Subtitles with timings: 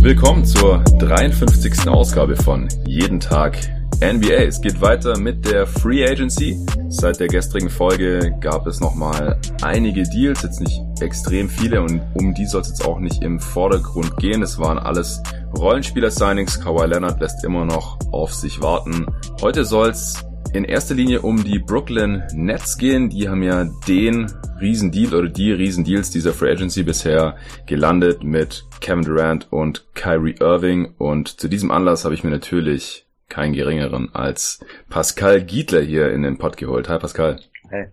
[0.00, 1.88] Willkommen zur 53.
[1.88, 3.58] Ausgabe von Jeden Tag
[4.00, 4.44] NBA.
[4.44, 6.58] Es geht weiter mit der Free Agency.
[6.96, 12.34] Seit der gestrigen Folge gab es nochmal einige Deals, jetzt nicht extrem viele und um
[12.34, 14.42] die soll es jetzt auch nicht im Vordergrund gehen.
[14.42, 15.20] Es waren alles
[15.58, 16.60] Rollenspieler-Signings.
[16.60, 19.06] Kawhi Leonard lässt immer noch auf sich warten.
[19.42, 23.10] Heute soll es in erster Linie um die Brooklyn Nets gehen.
[23.10, 27.34] Die haben ja den Riesendeal oder die Riesendeals dieser Free Agency bisher
[27.66, 30.94] gelandet mit Kevin Durant und Kyrie Irving.
[30.96, 36.22] Und zu diesem Anlass habe ich mir natürlich keinen geringeren als Pascal Giedler hier in
[36.22, 36.88] den Pod geholt.
[36.88, 37.40] Hi Pascal.
[37.68, 37.88] Hey.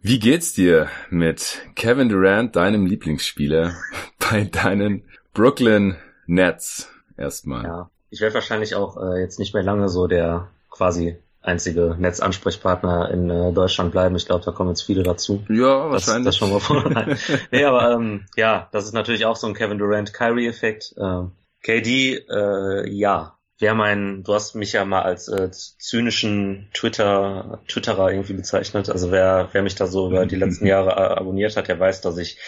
[0.00, 3.76] Wie geht's dir mit Kevin Durant, deinem Lieblingsspieler,
[4.18, 7.64] bei deinen Brooklyn Nets erstmal?
[7.64, 13.10] Ja, ich werde wahrscheinlich auch äh, jetzt nicht mehr lange so der quasi einzige Netzansprechpartner
[13.10, 14.16] in äh, Deutschland bleiben.
[14.16, 15.44] Ich glaube, da kommen jetzt viele dazu.
[15.48, 16.24] Ja, wahrscheinlich.
[16.24, 16.84] Das, das schon mal vor.
[17.50, 20.94] nee, aber ähm, ja, das ist natürlich auch so ein Kevin Durant-Kyrie-Effekt.
[20.98, 27.62] Ähm, KD, äh, ja, wer mein, du hast mich ja mal als äh, zynischen Twitter,
[27.68, 28.90] Twitterer irgendwie bezeichnet.
[28.90, 32.18] Also wer, wer mich da so über die letzten Jahre abonniert hat, der weiß, dass
[32.18, 32.38] ich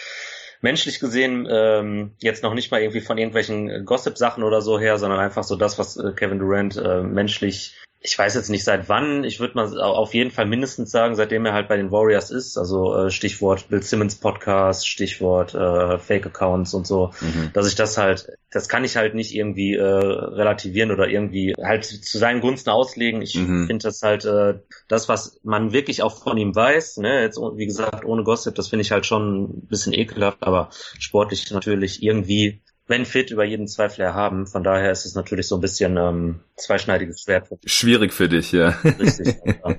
[0.61, 5.19] menschlich gesehen ähm, jetzt noch nicht mal irgendwie von irgendwelchen Gossip-Sachen oder so her, sondern
[5.19, 9.23] einfach so das, was äh, Kevin Durant äh, menschlich ich weiß jetzt nicht seit wann,
[9.23, 12.55] ich würde mal auf jeden Fall mindestens sagen, seitdem er halt bei den Warriors ist,
[12.55, 17.49] also äh, Stichwort Bill Simmons Podcast, Stichwort äh, Fake Accounts und so, mhm.
[17.53, 21.85] dass ich das halt, das kann ich halt nicht irgendwie äh, relativieren oder irgendwie halt
[21.85, 23.23] zu seinen Gunsten auslegen.
[23.23, 23.65] Ich mhm.
[23.65, 27.65] finde das halt äh, das, was man wirklich auch von ihm weiß, ne, jetzt wie
[27.65, 30.69] gesagt ohne Gossip, das finde ich halt schon ein bisschen ekelhaft, aber
[30.99, 34.47] sportlich natürlich irgendwie wenn fit, über jeden Zweifel erhaben.
[34.47, 37.47] Von daher ist es natürlich so ein bisschen ähm, zweischneidiges Schwert.
[37.65, 38.69] Schwierig für dich, ja.
[38.99, 39.35] Richtig.
[39.45, 39.75] ja.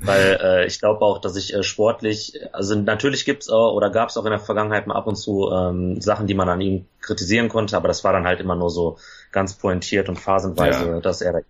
[0.00, 4.10] Weil äh, ich glaube auch, dass ich äh, sportlich, also natürlich gibt's auch oder gab
[4.10, 6.86] es auch in der Vergangenheit mal ab und zu ähm, Sachen, die man an ihm
[7.00, 8.98] kritisieren konnte, aber das war dann halt immer nur so
[9.32, 11.00] ganz pointiert und phasenweise, ja.
[11.00, 11.42] dass er, äh,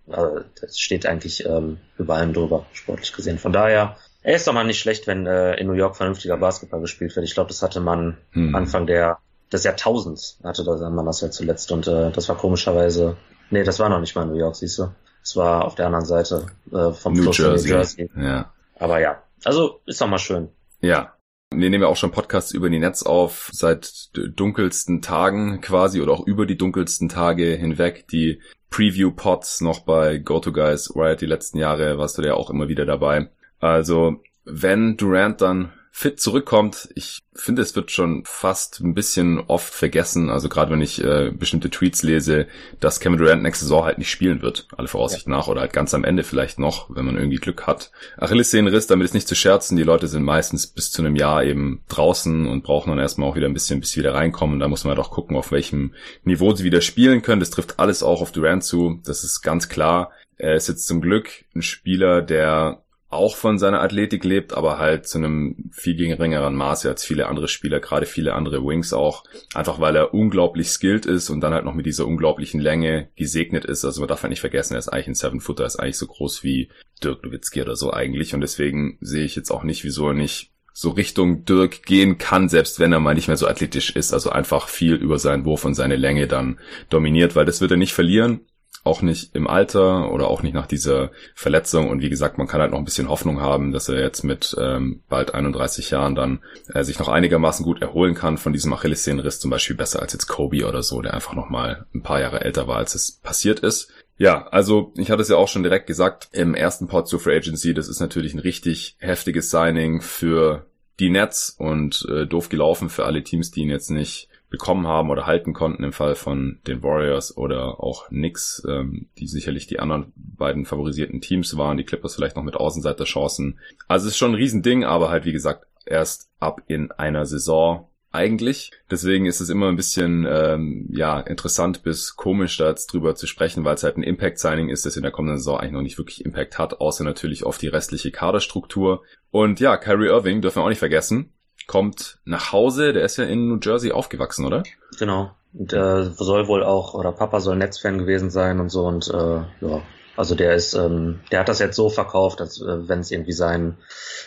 [0.61, 3.39] das steht eigentlich ähm, über allem drüber, sportlich gesehen.
[3.39, 6.79] Von daher, er ist doch mal nicht schlecht, wenn äh, in New York vernünftiger Basketball
[6.79, 7.25] gespielt wird.
[7.25, 8.55] Ich glaube, das hatte man hm.
[8.55, 9.17] Anfang der
[9.51, 13.17] des Jahrtausends hatte man das ja zuletzt und äh, das war komischerweise,
[13.49, 14.89] nee, das war noch nicht mal New York, siehst du.
[15.23, 17.71] Es war auf der anderen Seite äh, vom New Fluss Jersey.
[17.71, 18.09] New Jersey.
[18.15, 18.53] Ja.
[18.77, 20.49] Aber ja, also ist doch mal schön.
[20.81, 21.13] Ja.
[21.51, 26.11] Wir nehmen ja auch schon Podcasts über die Netz auf, seit dunkelsten Tagen quasi oder
[26.11, 28.07] auch über die dunkelsten Tage hinweg.
[28.09, 28.41] Die
[28.71, 33.29] Preview-Pods noch bei GoToGuys, Riot die letzten Jahre warst du ja auch immer wieder dabei.
[33.59, 36.89] Also, wenn Durant dann fit zurückkommt.
[36.93, 41.31] Ich finde, es wird schon fast ein bisschen oft vergessen, also gerade wenn ich äh,
[41.31, 42.47] bestimmte Tweets lese,
[42.81, 45.31] dass Kevin Durant nächste Saison halt nicht spielen wird, alle Voraussicht ja.
[45.31, 47.91] nach, oder halt ganz am Ende vielleicht noch, wenn man irgendwie Glück hat.
[48.17, 51.81] Achillessehnenriss, damit ist nicht zu scherzen, die Leute sind meistens bis zu einem Jahr eben
[51.87, 54.59] draußen und brauchen dann erstmal auch wieder ein bisschen, bis sie wieder reinkommen.
[54.59, 55.93] Da muss man halt auch gucken, auf welchem
[56.25, 57.39] Niveau sie wieder spielen können.
[57.39, 60.11] Das trifft alles auch auf Durant zu, das ist ganz klar.
[60.35, 62.83] Er ist jetzt zum Glück ein Spieler, der
[63.15, 67.47] auch von seiner Athletik lebt, aber halt zu einem viel geringeren Maße als viele andere
[67.47, 69.23] Spieler, gerade viele andere Wings auch.
[69.53, 73.65] Einfach weil er unglaublich skilled ist und dann halt noch mit dieser unglaublichen Länge gesegnet
[73.65, 73.83] ist.
[73.85, 76.43] Also man darf halt nicht vergessen, er ist eigentlich ein Seven-Footer, ist eigentlich so groß
[76.43, 76.69] wie
[77.03, 78.33] Dirk Nowitzki oder so eigentlich.
[78.33, 82.49] Und deswegen sehe ich jetzt auch nicht, wieso er nicht so Richtung Dirk gehen kann,
[82.49, 84.13] selbst wenn er mal nicht mehr so athletisch ist.
[84.13, 86.59] Also einfach viel über seinen Wurf und seine Länge dann
[86.89, 88.41] dominiert, weil das wird er nicht verlieren
[88.85, 91.89] auch nicht im Alter oder auch nicht nach dieser Verletzung.
[91.89, 94.55] Und wie gesagt, man kann halt noch ein bisschen Hoffnung haben, dass er jetzt mit
[94.59, 96.39] ähm, bald 31 Jahren dann
[96.73, 100.27] äh, sich noch einigermaßen gut erholen kann von diesem Achillessehnenriss, zum Beispiel besser als jetzt
[100.27, 103.59] Kobe oder so, der einfach noch mal ein paar Jahre älter war, als es passiert
[103.59, 103.91] ist.
[104.17, 107.35] Ja, also ich hatte es ja auch schon direkt gesagt im ersten Pod zur Free
[107.35, 110.67] Agency, das ist natürlich ein richtig heftiges Signing für
[110.99, 115.09] die Nets und äh, doof gelaufen für alle Teams, die ihn jetzt nicht bekommen haben
[115.09, 119.79] oder halten konnten im Fall von den Warriors oder auch Knicks, ähm, die sicherlich die
[119.79, 123.59] anderen beiden favorisierten Teams waren, die Clippers vielleicht noch mit Außenseiterchancen.
[123.89, 127.89] Also es ist schon ein Riesending, aber halt wie gesagt erst ab in einer Saison
[128.13, 128.71] eigentlich.
[128.89, 133.27] Deswegen ist es immer ein bisschen ähm, ja interessant bis komisch da jetzt drüber zu
[133.27, 135.97] sprechen, weil es halt ein Impact-Signing ist, das in der kommenden Saison eigentlich noch nicht
[135.97, 139.03] wirklich Impact hat, außer natürlich auf die restliche Kaderstruktur.
[139.31, 141.34] Und ja, Kyrie Irving dürfen wir auch nicht vergessen
[141.67, 142.93] kommt nach Hause.
[142.93, 144.63] Der ist ja in New Jersey aufgewachsen, oder?
[144.99, 145.31] Genau.
[145.53, 148.85] Und äh, soll wohl auch, oder Papa soll Netzfan gewesen sein und so.
[148.85, 149.81] Und äh, ja,
[150.17, 153.33] also der ist, ähm, der hat das jetzt so verkauft, als äh, wenn es irgendwie
[153.33, 153.77] sein,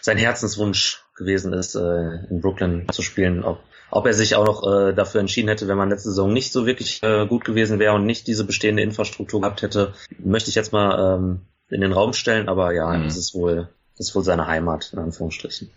[0.00, 3.44] sein Herzenswunsch gewesen ist, äh, in Brooklyn zu spielen.
[3.44, 6.52] Ob, ob er sich auch noch äh, dafür entschieden hätte, wenn man letzte Saison nicht
[6.52, 10.54] so wirklich äh, gut gewesen wäre und nicht diese bestehende Infrastruktur gehabt hätte, möchte ich
[10.54, 12.48] jetzt mal ähm, in den Raum stellen.
[12.48, 13.04] Aber ja, mhm.
[13.04, 13.68] das ist wohl
[13.98, 15.70] das ist wohl seine Heimat, in Anführungsstrichen.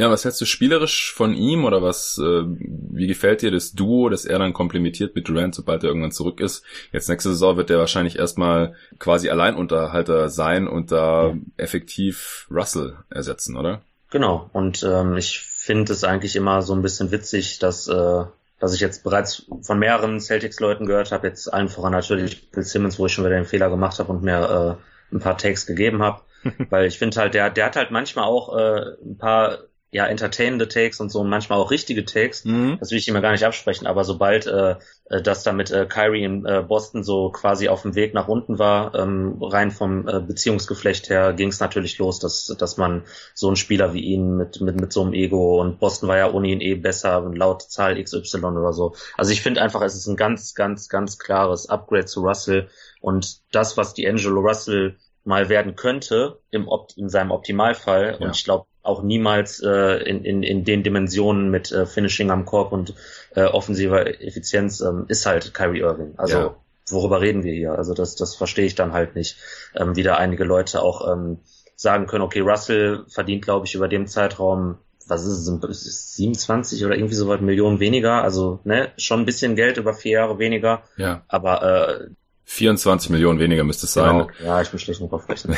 [0.00, 4.08] Ja, was hältst du spielerisch von ihm oder was, äh, wie gefällt dir das Duo,
[4.08, 6.64] das er dann komplementiert mit Durant, sobald er irgendwann zurück ist?
[6.90, 11.34] Jetzt nächste Saison wird er wahrscheinlich erstmal quasi Alleinunterhalter sein und da ja.
[11.58, 13.82] effektiv Russell ersetzen, oder?
[14.08, 18.24] Genau, und ähm, ich finde es eigentlich immer so ein bisschen witzig, dass, äh,
[18.58, 22.98] dass ich jetzt bereits von mehreren Celtics-Leuten gehört habe, jetzt allen voran natürlich Bill Simmons,
[22.98, 24.78] wo ich schon wieder den Fehler gemacht habe und mir
[25.12, 26.22] äh, ein paar Takes gegeben habe
[26.70, 29.58] Weil ich finde halt, der, der hat halt manchmal auch äh, ein paar
[29.92, 32.44] ja entertainende Takes und so und manchmal auch richtige Takes.
[32.44, 32.76] Mhm.
[32.78, 34.76] Das will ich ihm gar nicht absprechen, aber sobald äh,
[35.06, 38.28] äh, das da mit äh, Kyrie in äh, Boston so quasi auf dem Weg nach
[38.28, 43.02] unten war, ähm, rein vom äh, Beziehungsgeflecht her, ging es natürlich los, dass, dass man
[43.34, 46.30] so einen Spieler wie ihn mit, mit, mit so einem Ego und Boston war ja
[46.30, 48.94] ohne ihn eh besser laut Zahl XY oder so.
[49.16, 52.68] Also ich finde einfach, es ist ein ganz, ganz, ganz klares Upgrade zu Russell
[53.00, 58.16] und das, was die Angelo Russell mal werden könnte im Opt in seinem Optimalfall.
[58.18, 58.26] Ja.
[58.26, 62.44] Und ich glaube auch niemals äh, in, in, in den Dimensionen mit äh, Finishing am
[62.44, 62.94] Korb und
[63.34, 66.14] äh, offensiver Effizienz ähm, ist halt Kyrie Irving.
[66.16, 66.56] Also ja.
[66.88, 67.72] worüber reden wir hier?
[67.72, 69.36] Also das, das verstehe ich dann halt nicht.
[69.74, 71.38] Ähm, wie da einige Leute auch ähm,
[71.76, 74.78] sagen können, okay, Russell verdient, glaube ich, über dem Zeitraum
[75.10, 79.56] was ist es, 27 oder irgendwie so weit Millionen weniger, also ne, schon ein bisschen
[79.56, 80.84] Geld über vier Jahre weniger.
[80.96, 81.24] Ja.
[81.28, 81.62] Aber
[82.00, 82.08] äh,
[82.44, 84.18] 24 Millionen weniger müsste es sein.
[84.18, 84.30] Genau.
[84.44, 85.56] Ja, ich bin schlecht noch aufrechnen.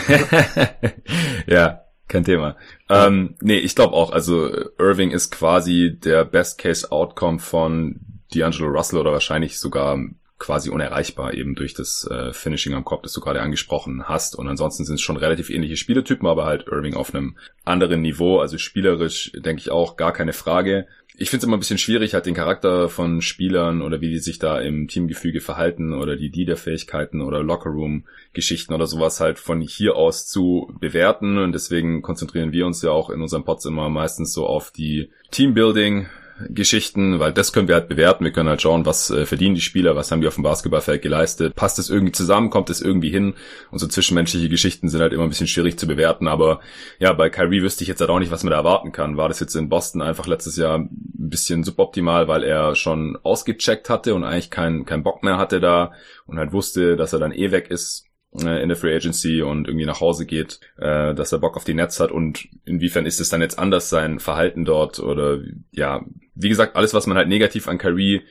[1.46, 2.56] ja, kein Thema.
[2.88, 8.00] Ähm, nee, ich glaube auch, also Irving ist quasi der Best-Case-Outcome von
[8.32, 9.98] D'Angelo Russell oder wahrscheinlich sogar
[10.42, 14.36] quasi unerreichbar eben durch das äh, Finishing am Kopf, das du gerade angesprochen hast.
[14.36, 18.40] Und ansonsten sind es schon relativ ähnliche Spieletypen, aber halt Irving auf einem anderen Niveau.
[18.40, 20.86] Also spielerisch denke ich auch gar keine Frage
[21.16, 24.18] ich finde es immer ein bisschen schwierig, halt den Charakter von Spielern oder wie die
[24.18, 29.96] sich da im Teamgefüge verhalten oder die Leaderfähigkeiten oder Lockerroom-Geschichten oder sowas halt von hier
[29.96, 31.38] aus zu bewerten.
[31.38, 35.10] Und deswegen konzentrieren wir uns ja auch in unserem Pods immer meistens so auf die
[35.30, 36.06] Teambuilding
[36.48, 38.24] Geschichten, weil das können wir halt bewerten.
[38.24, 41.02] Wir können halt schauen, was äh, verdienen die Spieler, was haben die auf dem Basketballfeld
[41.02, 43.34] geleistet, passt es irgendwie zusammen, kommt es irgendwie hin.
[43.70, 46.28] Und so zwischenmenschliche Geschichten sind halt immer ein bisschen schwierig zu bewerten.
[46.28, 46.60] Aber
[46.98, 49.16] ja, bei Kyrie wüsste ich jetzt halt auch nicht, was man da erwarten kann.
[49.16, 53.88] War das jetzt in Boston einfach letztes Jahr ein bisschen suboptimal, weil er schon ausgecheckt
[53.88, 55.92] hatte und eigentlich keinen kein Bock mehr hatte da
[56.26, 59.84] und halt wusste, dass er dann eh weg ist in der Free Agency und irgendwie
[59.84, 63.28] nach Hause geht, äh, dass er Bock auf die Netz hat und inwiefern ist es
[63.28, 65.40] dann jetzt anders sein Verhalten dort oder
[65.70, 68.22] ja, wie gesagt, alles, was man halt negativ an Kyrie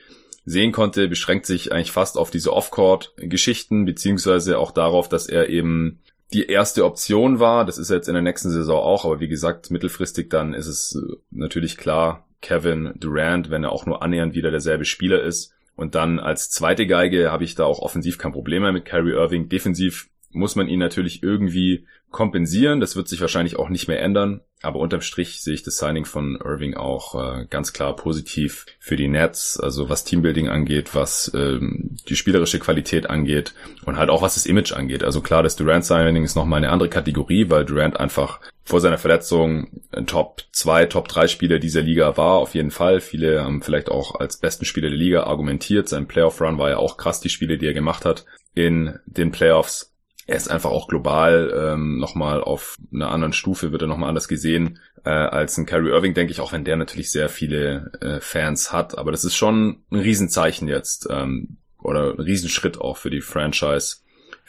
[0.44, 6.00] sehen konnte, beschränkt sich eigentlich fast auf diese Off-Court-Geschichten, beziehungsweise auch darauf, dass er eben
[6.32, 7.64] die erste Option war.
[7.64, 10.96] Das ist jetzt in der nächsten Saison auch, aber wie gesagt, mittelfristig dann ist es
[10.96, 15.54] äh, natürlich klar, Kevin Durant, wenn er auch nur annähernd wieder derselbe Spieler ist.
[15.82, 19.14] Und dann als zweite Geige habe ich da auch offensiv kein Problem mehr mit Kyrie
[19.14, 19.48] Irving.
[19.48, 22.78] Defensiv muss man ihn natürlich irgendwie kompensieren.
[22.78, 24.42] Das wird sich wahrscheinlich auch nicht mehr ändern.
[24.62, 28.94] Aber unterm Strich sehe ich das Signing von Irving auch äh, ganz klar positiv für
[28.94, 29.58] die Nets.
[29.58, 33.52] Also was Teambuilding angeht, was ähm, die spielerische Qualität angeht
[33.84, 35.02] und halt auch was das Image angeht.
[35.02, 39.82] Also klar, das Durant-Signing ist nochmal eine andere Kategorie, weil Durant einfach vor seiner Verletzung
[40.06, 43.00] Top 2, Top 3 Spieler dieser Liga war, auf jeden Fall.
[43.00, 45.88] Viele haben vielleicht auch als besten Spieler der Liga argumentiert.
[45.88, 49.92] Sein Playoff-Run war ja auch krass, die Spiele, die er gemacht hat in den Playoffs
[50.26, 54.28] er ist einfach auch global ähm, nochmal auf einer anderen Stufe, wird er nochmal anders
[54.28, 58.20] gesehen äh, als ein Kyrie Irving, denke ich, auch wenn der natürlich sehr viele äh,
[58.20, 58.96] Fans hat.
[58.98, 63.96] Aber das ist schon ein Riesenzeichen jetzt ähm, oder ein Riesenschritt auch für die Franchise,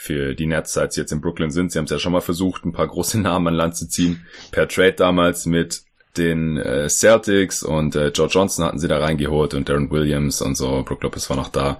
[0.04, 1.72] für die Nets, seit sie jetzt in Brooklyn sind.
[1.72, 4.26] Sie haben es ja schon mal versucht, ein paar große Namen an Land zu ziehen.
[4.52, 5.84] Per Trade damals mit
[6.18, 10.56] den äh, Celtics und äh, George Johnson hatten sie da reingeholt und Darren Williams und
[10.56, 10.84] so.
[10.84, 11.80] Brook Lopez war noch da.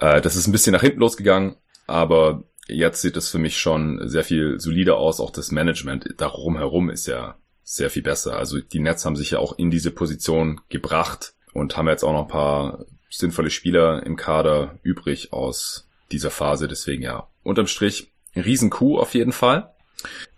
[0.00, 4.08] Äh, das ist ein bisschen nach hinten losgegangen, aber jetzt sieht es für mich schon
[4.08, 5.20] sehr viel solider aus.
[5.20, 8.38] Auch das Management darum herum ist ja sehr viel besser.
[8.38, 12.12] Also die Nets haben sich ja auch in diese Position gebracht und haben jetzt auch
[12.14, 16.68] noch ein paar sinnvolle Spieler im Kader übrig aus dieser Phase.
[16.68, 19.70] Deswegen ja, unterm Strich Riesen-Coup auf jeden Fall.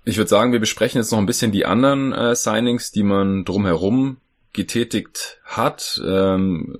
[0.04, 3.44] Ich würde sagen, wir besprechen jetzt noch ein bisschen die anderen äh, Signings, die man
[3.44, 4.18] drumherum
[4.52, 6.00] getätigt hat.
[6.04, 6.76] Ähm,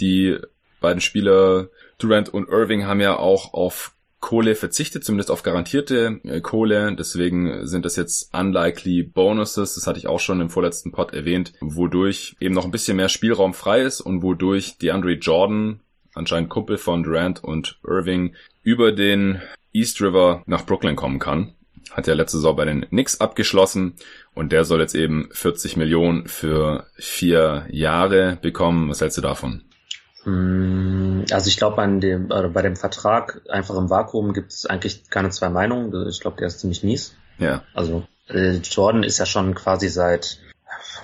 [0.00, 0.38] die
[0.80, 1.68] beiden Spieler
[1.98, 6.94] Durant und Irving haben ja auch auf Kohle verzichtet, zumindest auf garantierte äh, Kohle.
[6.94, 9.74] Deswegen sind das jetzt unlikely Bonuses.
[9.74, 13.08] Das hatte ich auch schon im vorletzten Pod erwähnt, wodurch eben noch ein bisschen mehr
[13.08, 15.80] Spielraum frei ist und wodurch DeAndre Jordan,
[16.14, 19.40] anscheinend Kumpel von Durant und Irving, über den
[19.72, 21.54] East River nach Brooklyn kommen kann
[21.90, 23.94] hat ja letzte Saison bei den Knicks abgeschlossen
[24.34, 28.88] und der soll jetzt eben 40 Millionen für vier Jahre bekommen.
[28.88, 29.62] Was hältst du davon?
[30.24, 34.66] Hm, also ich glaube, an dem, äh, bei dem Vertrag einfach im Vakuum gibt es
[34.66, 36.08] eigentlich keine zwei Meinungen.
[36.08, 37.14] Ich glaube, der ist ziemlich mies.
[37.38, 37.62] Ja.
[37.74, 40.38] Also äh, Jordan ist ja schon quasi seit,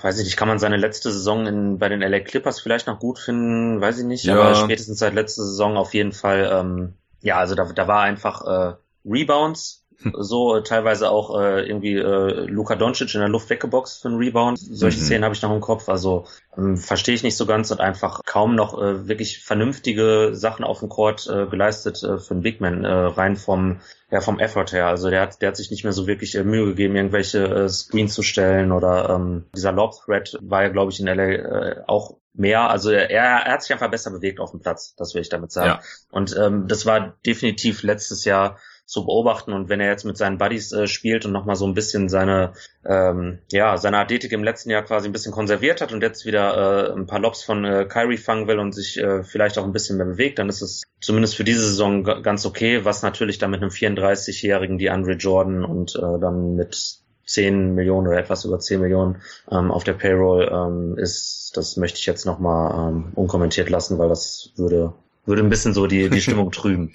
[0.02, 2.98] weiß ich nicht, kann man seine letzte Saison in, bei den LA Clippers vielleicht noch
[2.98, 4.34] gut finden, weiß ich nicht, ja.
[4.34, 8.42] aber spätestens seit letzter Saison auf jeden Fall, ähm, ja, also da, da war einfach
[8.42, 8.74] äh,
[9.04, 14.08] Rebounds, so äh, teilweise auch äh, irgendwie äh, Luka Doncic in der Luft weggeboxt für
[14.08, 14.58] einen Rebound.
[14.58, 15.02] Solche mhm.
[15.02, 15.88] Szenen habe ich noch im Kopf.
[15.88, 16.26] Also
[16.56, 20.80] ähm, verstehe ich nicht so ganz und einfach kaum noch äh, wirklich vernünftige Sachen auf
[20.80, 24.72] dem Court äh, geleistet äh, für einen Big Man, äh, rein vom ja vom Effort
[24.72, 24.86] her.
[24.86, 27.68] Also der hat der hat sich nicht mehr so wirklich äh, Mühe gegeben, irgendwelche äh,
[27.68, 31.82] Screens zu stellen oder ähm, dieser Lob Threat war ja glaube ich in LA äh,
[31.86, 32.70] auch mehr.
[32.70, 34.94] Also er, er hat sich einfach besser bewegt auf dem Platz.
[34.96, 35.68] Das will ich damit sagen.
[35.68, 35.80] Ja.
[36.10, 39.52] Und ähm, das war definitiv letztes Jahr zu beobachten.
[39.52, 42.52] Und wenn er jetzt mit seinen Buddies äh, spielt und nochmal so ein bisschen seine,
[42.86, 46.88] ähm, ja, seine Athletik im letzten Jahr quasi ein bisschen konserviert hat und jetzt wieder
[46.88, 49.72] äh, ein paar Lobs von äh, Kyrie fangen will und sich äh, vielleicht auch ein
[49.72, 53.50] bisschen mehr bewegt, dann ist es zumindest für diese Saison ganz okay, was natürlich dann
[53.50, 58.80] mit einem 34-jährigen DeAndre Jordan und äh, dann mit 10 Millionen oder etwas über 10
[58.80, 63.98] Millionen ähm, auf der Payroll ähm, ist, das möchte ich jetzt nochmal ähm, unkommentiert lassen,
[63.98, 64.94] weil das würde
[65.26, 66.92] würde ein bisschen so die, die Stimmung trüben.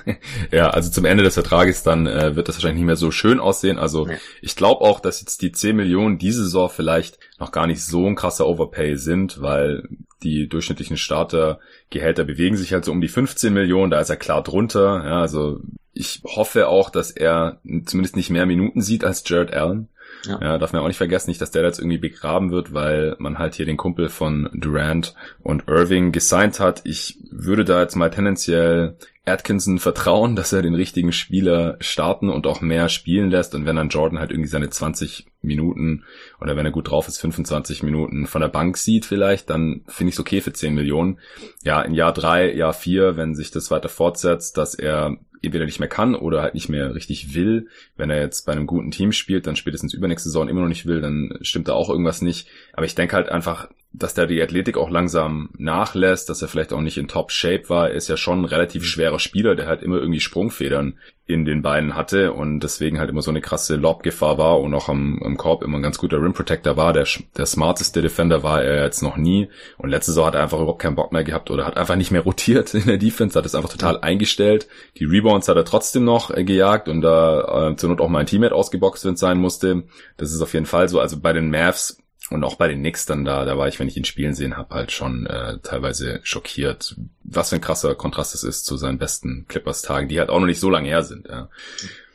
[0.52, 3.40] ja, also zum Ende des Vertrages dann äh, wird das wahrscheinlich nicht mehr so schön
[3.40, 3.78] aussehen.
[3.78, 4.18] Also nee.
[4.42, 8.06] ich glaube auch, dass jetzt die 10 Millionen diese Saison vielleicht noch gar nicht so
[8.06, 9.88] ein krasser Overpay sind, weil
[10.22, 14.42] die durchschnittlichen Startergehälter bewegen sich halt so um die 15 Millionen, da ist er klar
[14.42, 15.02] drunter.
[15.04, 15.60] Ja, also
[15.92, 19.88] ich hoffe auch, dass er zumindest nicht mehr Minuten sieht als Jared Allen.
[20.24, 20.38] Ja.
[20.40, 20.58] ja.
[20.58, 23.54] darf man auch nicht vergessen, nicht, dass der jetzt irgendwie begraben wird, weil man halt
[23.54, 26.82] hier den Kumpel von Durant und Irving gesigned hat.
[26.84, 28.96] Ich würde da jetzt mal tendenziell
[29.26, 33.76] Atkinson vertrauen, dass er den richtigen Spieler starten und auch mehr spielen lässt und wenn
[33.76, 36.04] dann Jordan halt irgendwie seine 20 Minuten
[36.40, 40.10] oder wenn er gut drauf ist 25 Minuten von der Bank sieht vielleicht, dann finde
[40.10, 41.18] ich es okay für 10 Millionen.
[41.62, 45.80] Ja, in Jahr drei, Jahr vier, wenn sich das weiter fortsetzt, dass er entweder nicht
[45.80, 47.68] mehr kann oder halt nicht mehr richtig will.
[47.96, 50.86] Wenn er jetzt bei einem guten Team spielt, dann spätestens übernächste Saison immer noch nicht
[50.86, 52.48] will, dann stimmt da auch irgendwas nicht.
[52.72, 56.72] Aber ich denke halt einfach, dass der die Athletik auch langsam nachlässt, dass er vielleicht
[56.72, 57.90] auch nicht in Top Shape war.
[57.90, 61.62] Er ist ja schon ein relativ schwerer Spieler, der halt immer irgendwie Sprungfedern in den
[61.62, 65.36] Beinen hatte und deswegen halt immer so eine krasse Lobgefahr war und auch am, am
[65.36, 66.92] Korb immer ein ganz guter Rim Protector war.
[66.92, 67.06] Der,
[67.36, 70.82] der smarteste Defender war er jetzt noch nie und letzte Saison hat er einfach überhaupt
[70.82, 73.56] keinen Bock mehr gehabt oder hat einfach nicht mehr rotiert in der Defense, hat es
[73.56, 74.68] einfach total eingestellt.
[74.98, 78.20] Die Rebounds hat er trotzdem noch äh, gejagt und da äh, zur Not auch mal
[78.20, 79.84] ein Teammate ausgeboxt, wenn es sein musste.
[80.16, 81.00] Das ist auf jeden Fall so.
[81.00, 81.98] Also bei den Mavs
[82.30, 84.56] und auch bei den Knicks dann da, da war ich, wenn ich ihn spielen sehen
[84.56, 88.98] habe, halt schon äh, teilweise schockiert, was für ein krasser Kontrast es ist zu seinen
[88.98, 91.28] besten Clippers-Tagen, die halt auch noch nicht so lange her sind.
[91.28, 91.48] Ja.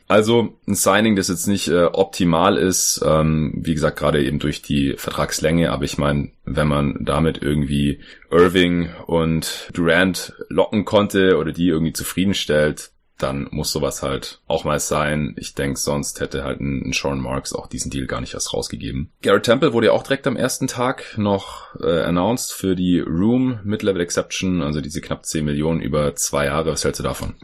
[0.08, 4.62] Also ein Signing, das jetzt nicht äh, optimal ist, ähm, wie gesagt, gerade eben durch
[4.62, 11.50] die Vertragslänge, aber ich meine, wenn man damit irgendwie Irving und Durant locken konnte oder
[11.52, 15.34] die irgendwie zufriedenstellt, dann muss sowas halt auch mal sein.
[15.38, 19.10] Ich denke, sonst hätte halt ein, Sean Marks auch diesen Deal gar nicht erst rausgegeben.
[19.22, 23.60] Garrett Temple wurde ja auch direkt am ersten Tag noch äh, announced für die Room
[23.64, 26.72] Mid-Level Exception, also diese knapp 10 Millionen über zwei Jahre.
[26.72, 27.34] Was hältst du davon?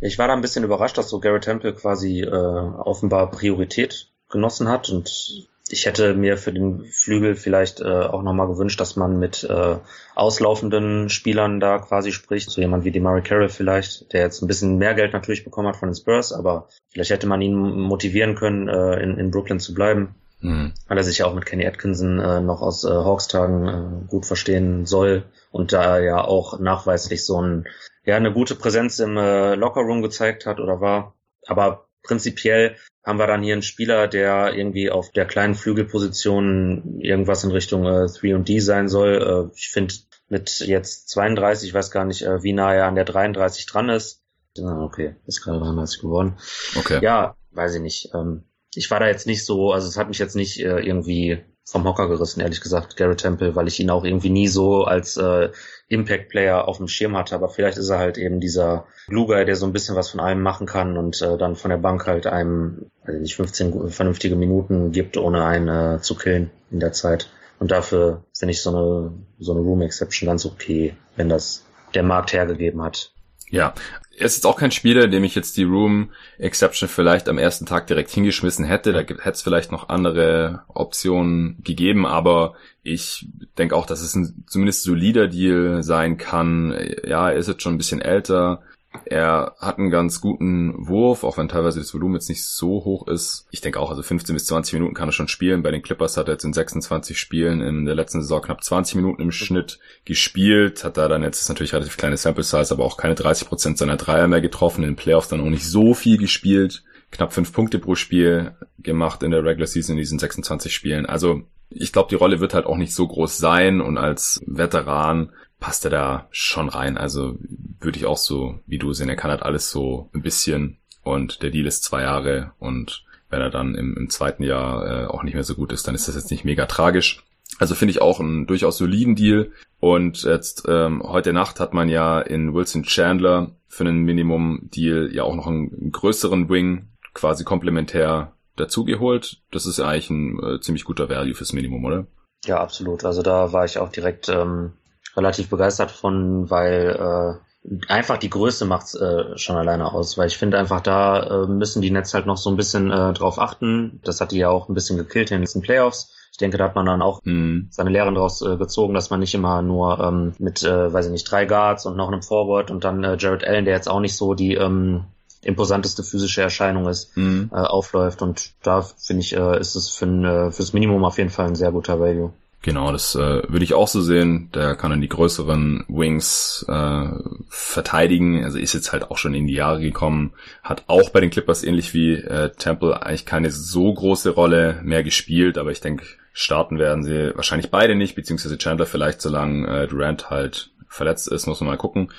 [0.00, 4.68] Ich war da ein bisschen überrascht, dass so Garrett Temple quasi äh, offenbar Priorität genossen
[4.68, 9.18] hat und ich hätte mir für den Flügel vielleicht äh, auch nochmal gewünscht, dass man
[9.18, 9.76] mit äh,
[10.14, 14.78] auslaufenden Spielern da quasi spricht, so jemand wie Demari Carroll vielleicht, der jetzt ein bisschen
[14.78, 18.68] mehr Geld natürlich bekommen hat von den Spurs, aber vielleicht hätte man ihn motivieren können,
[18.68, 20.14] äh, in, in Brooklyn zu bleiben.
[20.40, 20.72] Mhm.
[20.88, 24.24] Weil er sich ja auch mit Kenny Atkinson äh, noch aus äh, Hawks-Tagen äh, gut
[24.24, 27.66] verstehen soll und da er ja auch nachweislich so ein,
[28.04, 31.14] ja, eine gute Präsenz im äh, Lockerroom gezeigt hat oder war.
[31.46, 37.44] Aber prinzipiell haben wir dann hier einen Spieler, der irgendwie auf der kleinen Flügelposition irgendwas
[37.44, 39.50] in Richtung äh, 3 und D sein soll.
[39.50, 39.94] Äh, ich finde
[40.28, 43.88] mit jetzt 32, ich weiß gar nicht, äh, wie nah er an der 33 dran
[43.88, 44.22] ist.
[44.58, 46.38] okay, ist gerade 33 geworden.
[46.76, 47.00] Okay.
[47.02, 48.10] Ja, weiß ich nicht.
[48.14, 51.42] Ähm, ich war da jetzt nicht so, also es hat mich jetzt nicht äh, irgendwie
[51.64, 55.16] vom Hocker gerissen, ehrlich gesagt, Garrett Temple, weil ich ihn auch irgendwie nie so als
[55.16, 55.50] äh,
[55.88, 57.34] Impact-Player auf dem Schirm hatte.
[57.34, 60.20] Aber vielleicht ist er halt eben dieser Blue Guy, der so ein bisschen was von
[60.20, 64.36] allem machen kann und äh, dann von der Bank halt einem, also nicht 15 vernünftige
[64.36, 67.28] Minuten gibt, ohne einen äh, zu killen in der Zeit.
[67.60, 71.64] Und dafür finde ich so eine, so eine Room Exception ganz okay, wenn das
[71.94, 73.12] der Markt hergegeben hat.
[73.50, 73.74] Ja,
[74.16, 77.64] er ist jetzt auch kein Spieler, dem ich jetzt die Room Exception vielleicht am ersten
[77.64, 78.92] Tag direkt hingeschmissen hätte.
[78.92, 84.44] Da hätte es vielleicht noch andere Optionen gegeben, aber ich denke auch, dass es ein
[84.46, 86.76] zumindest solider Deal sein kann.
[87.04, 88.62] Ja, er ist jetzt schon ein bisschen älter.
[89.04, 93.06] Er hat einen ganz guten Wurf, auch wenn teilweise das Volumen jetzt nicht so hoch
[93.06, 93.46] ist.
[93.50, 95.62] Ich denke auch, also 15 bis 20 Minuten kann er schon spielen.
[95.62, 98.96] Bei den Clippers hat er jetzt in 26 Spielen in der letzten Saison knapp 20
[98.96, 100.82] Minuten im Schnitt gespielt.
[100.82, 103.96] Hat da dann jetzt natürlich relativ kleine Sample Size, aber auch keine 30 Prozent seiner
[103.96, 104.82] Dreier mehr getroffen.
[104.82, 106.82] In den Playoffs dann auch nicht so viel gespielt.
[107.12, 111.06] Knapp fünf Punkte pro Spiel gemacht in der Regular Season in diesen 26 Spielen.
[111.06, 115.30] Also ich glaube, die Rolle wird halt auch nicht so groß sein und als Veteran
[115.60, 116.98] passt er da schon rein.
[116.98, 117.38] Also
[117.78, 121.42] würde ich auch so, wie du sehen, er kann halt alles so ein bisschen und
[121.42, 125.22] der Deal ist zwei Jahre und wenn er dann im, im zweiten Jahr äh, auch
[125.22, 127.24] nicht mehr so gut ist, dann ist das jetzt nicht mega tragisch.
[127.58, 129.52] Also finde ich auch einen durchaus soliden Deal.
[129.78, 135.24] Und jetzt ähm, heute Nacht hat man ja in Wilson Chandler für einen Minimum-Deal ja
[135.24, 139.42] auch noch einen, größeren Wing quasi komplementär dazugeholt.
[139.50, 142.06] Das ist ja eigentlich ein äh, ziemlich guter Value fürs Minimum, oder?
[142.44, 143.04] Ja, absolut.
[143.04, 144.72] Also da war ich auch direkt ähm,
[145.16, 147.50] relativ begeistert von, weil äh,
[147.88, 151.82] einfach die Größe macht's äh, schon alleine aus, weil ich finde einfach da äh, müssen
[151.82, 154.00] die Nets halt noch so ein bisschen äh, drauf achten.
[154.04, 156.14] Das hat die ja auch ein bisschen gekillt in den letzten Playoffs.
[156.32, 157.68] Ich denke, da hat man dann auch mhm.
[157.70, 161.12] seine Lehren daraus äh, gezogen, dass man nicht immer nur ähm, mit, äh, weiß ich
[161.12, 164.00] nicht, drei Guards und noch einem Forward und dann äh, Jared Allen, der jetzt auch
[164.00, 165.04] nicht so die ähm,
[165.42, 167.50] imposanteste physische Erscheinung ist, mhm.
[167.52, 168.22] äh, aufläuft.
[168.22, 171.46] Und da finde ich, äh, ist es für ein, äh, fürs Minimum auf jeden Fall
[171.46, 172.32] ein sehr guter Value.
[172.62, 174.50] Genau, das äh, würde ich auch so sehen.
[174.54, 177.08] Der kann dann die größeren Wings äh,
[177.48, 178.44] verteidigen.
[178.44, 180.34] Also ist jetzt halt auch schon in die Jahre gekommen.
[180.62, 185.02] Hat auch bei den Clippers ähnlich wie äh, Temple eigentlich keine so große Rolle mehr
[185.02, 185.56] gespielt.
[185.56, 190.28] Aber ich denke, starten werden sie wahrscheinlich beide nicht, beziehungsweise Chandler vielleicht, solange äh, Durant
[190.28, 192.12] halt verletzt ist, muss man mal gucken.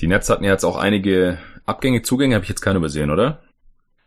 [0.00, 3.42] Die Nets hatten ja jetzt auch einige Abgänge, Zugänge habe ich jetzt keine übersehen, oder?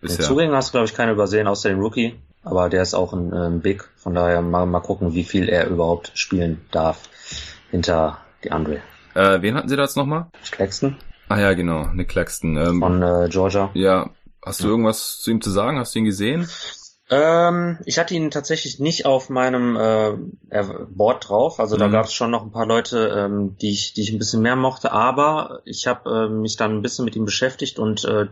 [0.01, 0.18] Bisher.
[0.18, 2.13] Den Zugänge hast du, glaube ich, keine übersehen, außer den Rookie.
[2.44, 3.90] Aber der ist auch ein, ein Big.
[3.96, 7.10] Von daher mal, mal gucken, wie viel er überhaupt spielen darf
[7.72, 8.82] hinter die Andre.
[9.16, 10.28] Äh, wen hatten sie da jetzt nochmal?
[10.52, 10.98] Claxton.
[11.30, 12.58] Ah ja, genau, Nick Claxton.
[12.58, 13.70] Ähm, Von äh, Georgia.
[13.74, 14.10] Ja.
[14.46, 14.72] Hast du ja.
[14.72, 15.80] irgendwas zu ihm zu sagen?
[15.80, 16.50] Hast du ihn gesehen?
[17.10, 20.18] Ähm, ich hatte ihn tatsächlich nicht auf meinem äh,
[20.90, 21.60] Board drauf.
[21.60, 21.80] Also mhm.
[21.80, 24.42] da gab es schon noch ein paar Leute, ähm, die ich, die ich ein bisschen
[24.42, 24.92] mehr mochte.
[24.92, 28.27] Aber ich habe äh, mich dann ein bisschen mit ihm beschäftigt und äh,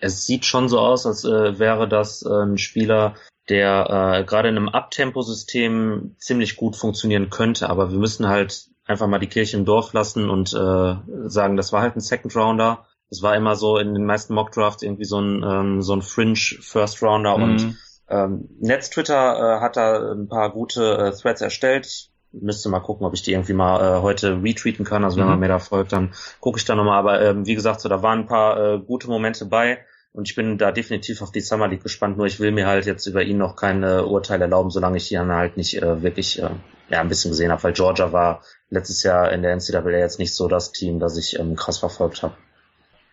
[0.00, 3.14] es sieht schon so aus, als äh, wäre das äh, ein Spieler,
[3.48, 7.70] der äh, gerade in einem Abtempo-System ziemlich gut funktionieren könnte.
[7.70, 11.72] Aber wir müssen halt einfach mal die Kirche im Dorf lassen und äh, sagen, das
[11.72, 12.86] war halt ein Second Rounder.
[13.10, 16.02] Das war immer so in den meisten Mock Drafts irgendwie so ein ähm, so ein
[16.02, 17.42] Fringe First Rounder mhm.
[17.42, 17.76] und
[18.08, 21.86] ähm, Netz Twitter äh, hat da ein paar gute äh, Threads erstellt.
[21.86, 25.04] Ich müsste mal gucken, ob ich die irgendwie mal äh, heute retweeten kann.
[25.04, 25.30] Also wenn mhm.
[25.30, 26.98] man mir da folgt, dann gucke ich da nochmal.
[26.98, 29.78] Aber ähm, wie gesagt, so da waren ein paar äh, gute Momente bei.
[30.12, 32.16] Und ich bin da definitiv auf die Summer League gespannt.
[32.16, 35.12] Nur ich will mir halt jetzt über ihn noch kein äh, Urteil erlauben, solange ich
[35.12, 36.50] ihn halt nicht äh, wirklich äh,
[36.88, 37.62] ja ein bisschen gesehen habe.
[37.62, 41.38] Weil Georgia war letztes Jahr in der NCAA jetzt nicht so das Team, das ich
[41.38, 42.34] ähm, krass verfolgt habe.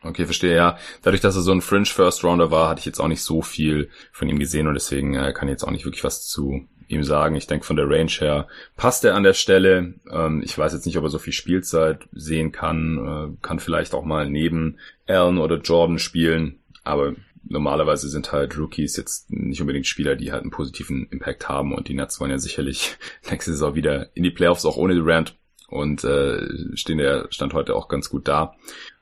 [0.01, 0.77] Okay, verstehe, ja.
[1.01, 3.41] Dadurch, dass er so ein Fringe First Rounder war, hatte ich jetzt auch nicht so
[3.41, 6.67] viel von ihm gesehen und deswegen äh, kann ich jetzt auch nicht wirklich was zu
[6.87, 7.35] ihm sagen.
[7.35, 9.95] Ich denke, von der Range her passt er an der Stelle.
[10.11, 13.37] Ähm, ich weiß jetzt nicht, ob er so viel Spielzeit sehen kann.
[13.39, 14.77] Äh, kann vielleicht auch mal neben
[15.07, 16.59] Allen oder Jordan spielen.
[16.85, 17.13] Aber
[17.47, 21.87] normalerweise sind halt Rookies jetzt nicht unbedingt Spieler, die halt einen positiven Impact haben und
[21.87, 22.97] die Nets wollen ja sicherlich
[23.29, 25.35] nächste Saison wieder in die Playoffs, auch ohne Durant
[25.67, 28.55] und äh, stehen der Stand heute auch ganz gut da.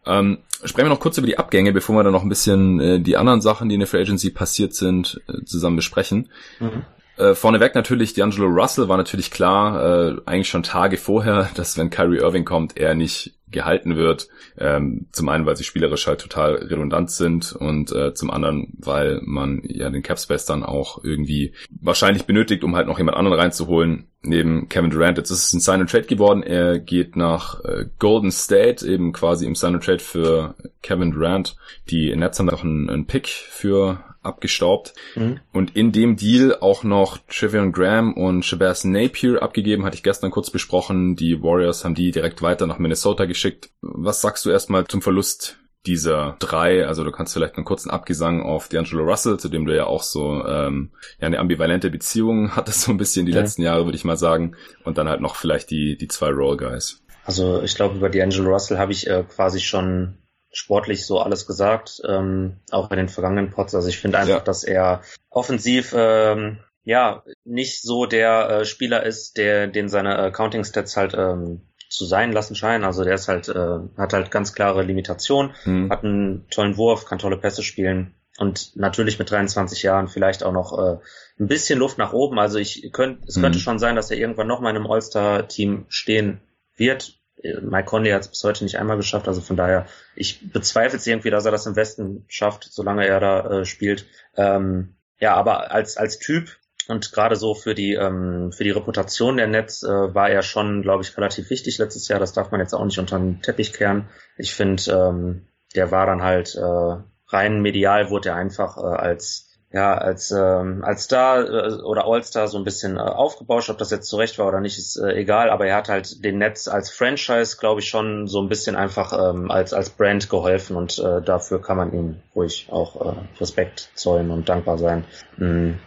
[0.05, 2.99] Ähm, sprechen wir noch kurz über die Abgänge, bevor wir dann noch ein bisschen äh,
[2.99, 6.29] die anderen Sachen, die in der Free Agency passiert sind, äh, zusammen besprechen.
[6.59, 6.83] Mhm.
[7.17, 11.89] Äh, vorneweg natürlich, D'Angelo Russell war natürlich klar, äh, eigentlich schon Tage vorher, dass wenn
[11.89, 14.27] Kyrie Irving kommt, er nicht gehalten wird.
[14.57, 19.21] Ähm, zum einen, weil sie spielerisch halt total redundant sind und äh, zum anderen, weil
[19.23, 24.07] man ja den Capspace dann auch irgendwie wahrscheinlich benötigt, um halt noch jemand anderen reinzuholen.
[24.21, 26.43] Neben Kevin Durant, jetzt ist es ein Sign and Trade geworden.
[26.43, 31.55] Er geht nach äh, Golden State, eben quasi im Sign and Trade für Kevin Durant.
[31.89, 34.93] Die Nets haben noch einen, einen Pick für abgestaubt.
[35.15, 35.39] Mhm.
[35.51, 40.31] Und in dem Deal auch noch Trevion Graham und Shabazz Napier abgegeben, hatte ich gestern
[40.31, 41.15] kurz besprochen.
[41.15, 43.69] Die Warriors haben die direkt weiter nach Minnesota geschickt.
[43.81, 48.41] Was sagst du erstmal zum Verlust dieser drei, also du kannst vielleicht einen kurzen Abgesang
[48.41, 52.81] auf D'Angelo Russell, zu dem du ja auch so ähm, ja eine ambivalente Beziehung hattest,
[52.81, 53.41] so ein bisschen die ja.
[53.41, 54.55] letzten Jahre, würde ich mal sagen.
[54.83, 57.01] Und dann halt noch vielleicht die, die zwei Roll Guys.
[57.25, 60.17] Also ich glaube, über D'Angelo Russell habe ich äh, quasi schon
[60.53, 63.75] sportlich so alles gesagt, ähm, auch bei den vergangenen Pots.
[63.75, 64.39] Also ich finde einfach, ja.
[64.39, 70.31] dass er offensiv ähm, ja nicht so der äh, Spieler ist, der den seine äh,
[70.31, 72.83] Counting Stats halt ähm, zu sein lassen scheinen.
[72.83, 75.89] Also der ist halt äh, hat halt ganz klare Limitationen, mhm.
[75.91, 80.53] hat einen tollen Wurf, kann tolle Pässe spielen und natürlich mit 23 Jahren vielleicht auch
[80.53, 80.97] noch äh,
[81.39, 82.37] ein bisschen Luft nach oben.
[82.39, 83.41] Also ich könnte es mhm.
[83.41, 86.41] könnte schon sein, dass er irgendwann noch mal in einem All-Star Team stehen
[86.75, 87.22] wird
[87.61, 91.07] Mike Conley hat es bis heute nicht einmal geschafft, also von daher, ich bezweifle es
[91.07, 94.05] irgendwie, dass er das im Westen schafft, solange er da äh, spielt.
[94.35, 99.37] Ähm, ja, aber als, als Typ und gerade so für die ähm, für die Reputation
[99.37, 102.19] der Netz äh, war er schon, glaube ich, relativ wichtig letztes Jahr.
[102.19, 104.09] Das darf man jetzt auch nicht unter den Teppich kehren.
[104.37, 109.52] Ich finde, ähm, der war dann halt äh, rein medial wurde er einfach äh, als
[109.73, 113.71] ja, als, ähm, als Star äh, oder All-Star so ein bisschen äh, aufgebauscht.
[113.71, 116.37] Ob das jetzt zurecht war oder nicht, ist äh, egal, aber er hat halt den
[116.37, 120.75] Netz als Franchise, glaube ich, schon so ein bisschen einfach ähm, als, als Brand geholfen
[120.75, 125.05] und äh, dafür kann man ihm ruhig auch äh, Respekt zollen und dankbar sein.
[125.37, 125.79] Mhm.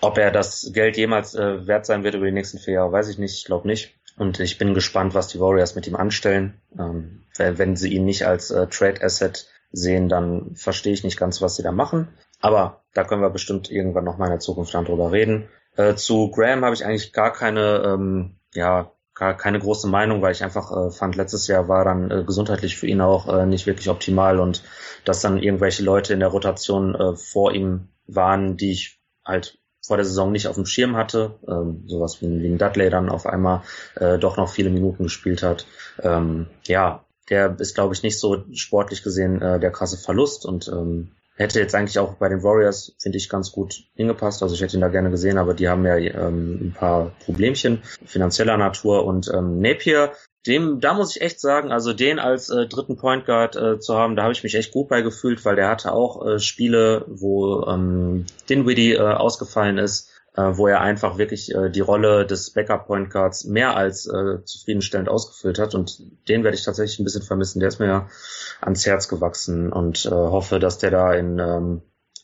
[0.00, 3.08] Ob er das Geld jemals äh, wert sein wird über die nächsten vier Jahre, weiß
[3.08, 3.34] ich nicht.
[3.36, 3.94] Ich glaube nicht.
[4.16, 6.54] Und ich bin gespannt, was die Warriors mit ihm anstellen.
[6.78, 11.42] Ähm, wenn sie ihn nicht als äh, Trade Asset sehen, dann verstehe ich nicht ganz,
[11.42, 12.08] was sie da machen.
[12.40, 15.48] Aber da können wir bestimmt irgendwann noch mal in der Zukunft dann drüber reden.
[15.76, 20.32] Äh, zu Graham habe ich eigentlich gar keine, ähm, ja, gar keine große Meinung, weil
[20.32, 23.66] ich einfach äh, fand, letztes Jahr war dann äh, gesundheitlich für ihn auch äh, nicht
[23.66, 24.62] wirklich optimal und
[25.04, 29.96] dass dann irgendwelche Leute in der Rotation äh, vor ihm waren, die ich halt vor
[29.96, 33.26] der Saison nicht auf dem Schirm hatte, ähm, sowas wie, wie ein Dudley dann auf
[33.26, 33.62] einmal
[33.94, 35.66] äh, doch noch viele Minuten gespielt hat.
[36.02, 40.68] Ähm, ja, der ist, glaube ich, nicht so sportlich gesehen äh, der krasse Verlust und
[40.68, 44.42] ähm, hätte jetzt eigentlich auch bei den Warriors, finde ich, ganz gut hingepasst.
[44.42, 47.82] Also ich hätte ihn da gerne gesehen, aber die haben ja ähm, ein paar Problemchen
[48.04, 50.12] finanzieller Natur und ähm, Napier,
[50.46, 53.96] dem, da muss ich echt sagen, also den als äh, dritten Point Guard äh, zu
[53.96, 57.04] haben, da habe ich mich echt gut bei gefühlt, weil der hatte auch äh, Spiele,
[57.08, 62.86] wo ähm, Dinwiddie äh, ausgefallen ist wo er einfach wirklich äh, die Rolle des Backup
[62.86, 67.22] Point Guards mehr als äh, zufriedenstellend ausgefüllt hat und den werde ich tatsächlich ein bisschen
[67.22, 67.60] vermissen.
[67.60, 68.08] Der ist mir ja
[68.60, 71.82] ans Herz gewachsen und äh, hoffe, dass der da in ähm,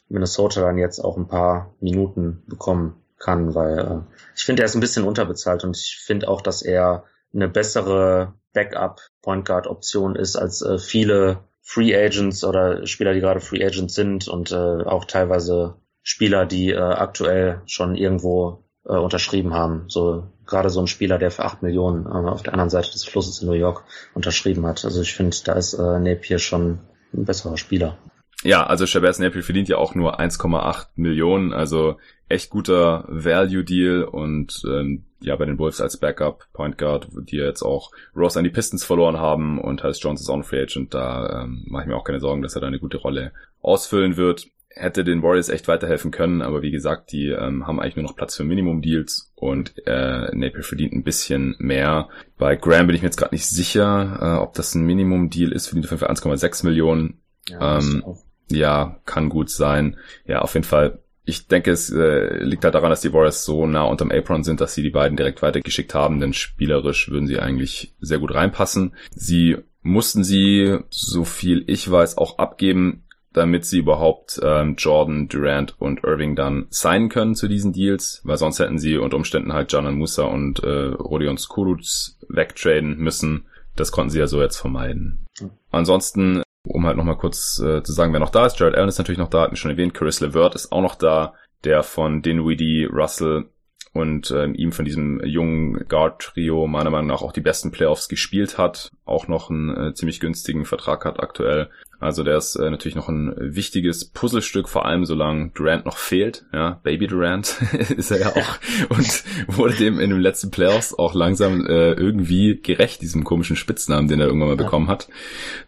[0.09, 4.75] Minnesota dann jetzt auch ein paar Minuten bekommen kann, weil äh, ich finde, er ist
[4.75, 10.17] ein bisschen unterbezahlt und ich finde auch, dass er eine bessere Backup Point Guard Option
[10.17, 14.83] ist als äh, viele Free Agents oder Spieler, die gerade Free Agents sind und äh,
[14.85, 19.85] auch teilweise Spieler, die äh, aktuell schon irgendwo äh, unterschrieben haben.
[19.89, 23.05] So gerade so ein Spieler, der für acht Millionen äh, auf der anderen Seite des
[23.05, 23.85] Flusses in New York
[24.15, 24.85] unterschrieben hat.
[24.85, 26.81] Also ich finde, da ist äh, Napier schon
[27.15, 27.99] ein besserer Spieler.
[28.45, 34.63] Ja, also Shabazz Napier verdient ja auch nur 1,8 Millionen, also echt guter Value-Deal und
[34.67, 38.51] ähm, ja, bei den Wolves als Backup Point Guard, die jetzt auch Ross an die
[38.51, 41.97] Pistons verloren haben und Heiß Jones ist on Free Agent, da ähm, mache ich mir
[41.97, 45.69] auch keine Sorgen, dass er da eine gute Rolle ausfüllen wird hätte den Warriors echt
[45.69, 49.75] weiterhelfen können, aber wie gesagt, die ähm, haben eigentlich nur noch Platz für Minimum-Deals und
[49.87, 52.09] äh, Napier verdient ein bisschen mehr.
[52.39, 55.69] Bei Graham bin ich mir jetzt gerade nicht sicher, äh, ob das ein Minimum-Deal ist,
[55.69, 57.21] verdient für 1,6 Millionen.
[57.49, 58.05] Ja, ähm,
[58.51, 59.97] ja, kann gut sein.
[60.27, 60.99] Ja, auf jeden Fall.
[61.25, 64.61] Ich denke, es äh, liegt halt daran, dass die Warriors so nah unterm Apron sind,
[64.61, 68.95] dass sie die beiden direkt weitergeschickt haben, denn spielerisch würden sie eigentlich sehr gut reinpassen.
[69.15, 75.75] Sie mussten sie, so viel ich weiß, auch abgeben, damit sie überhaupt ähm, Jordan, Durant
[75.79, 79.73] und Irving dann signen können zu diesen Deals, weil sonst hätten sie unter Umständen halt
[79.73, 81.81] Janan Musa und äh, Rodion Skuruc
[82.29, 83.47] wegtraden müssen.
[83.77, 85.27] Das konnten sie ja so jetzt vermeiden.
[85.71, 88.99] Ansonsten, um halt nochmal kurz äh, zu sagen, wer noch da ist, Jared Allen ist
[88.99, 92.23] natürlich noch da, hat mich schon erwähnt, Chris LeVert ist auch noch da, der von
[92.23, 93.47] Dinwiddie, Russell
[93.93, 98.57] und äh, ihm von diesem jungen Guard-Trio meiner Meinung nach auch die besten Playoffs gespielt
[98.57, 101.69] hat, auch noch einen äh, ziemlich günstigen Vertrag hat aktuell.
[102.01, 106.47] Also der ist äh, natürlich noch ein wichtiges Puzzlestück, vor allem solange Durant noch fehlt.
[106.53, 107.61] Ja, Baby Durant
[107.97, 112.61] ist er ja auch und wurde dem in den letzten Playoffs auch langsam äh, irgendwie
[112.61, 114.65] gerecht, diesem komischen Spitznamen, den er irgendwann mal ja.
[114.65, 115.09] bekommen hat.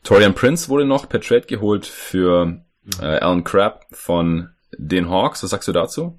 [0.02, 2.62] Torian Prince wurde noch per Trade geholt für
[3.00, 5.42] äh, Alan Crabb von den Hawks.
[5.42, 6.18] Was sagst du dazu?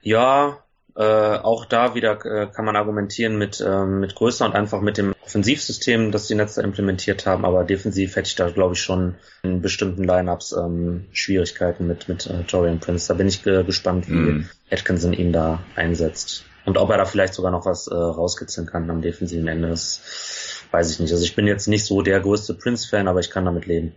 [0.00, 0.61] Ja,
[0.94, 4.98] äh, auch da wieder äh, kann man argumentieren mit, äh, mit Größe und einfach mit
[4.98, 9.14] dem Offensivsystem, das die Netze implementiert haben, aber defensiv hätte ich da, glaube ich, schon
[9.42, 13.08] in bestimmten Lineups ähm, Schwierigkeiten mit, mit äh, Torian Prince.
[13.08, 14.48] Da bin ich äh, gespannt, wie mm.
[14.70, 16.44] Atkinson ihn da einsetzt.
[16.64, 20.62] Und ob er da vielleicht sogar noch was äh, rauskitzeln kann am defensiven Ende, das
[20.70, 21.12] weiß ich nicht.
[21.12, 23.94] Also ich bin jetzt nicht so der größte Prince-Fan, aber ich kann damit leben.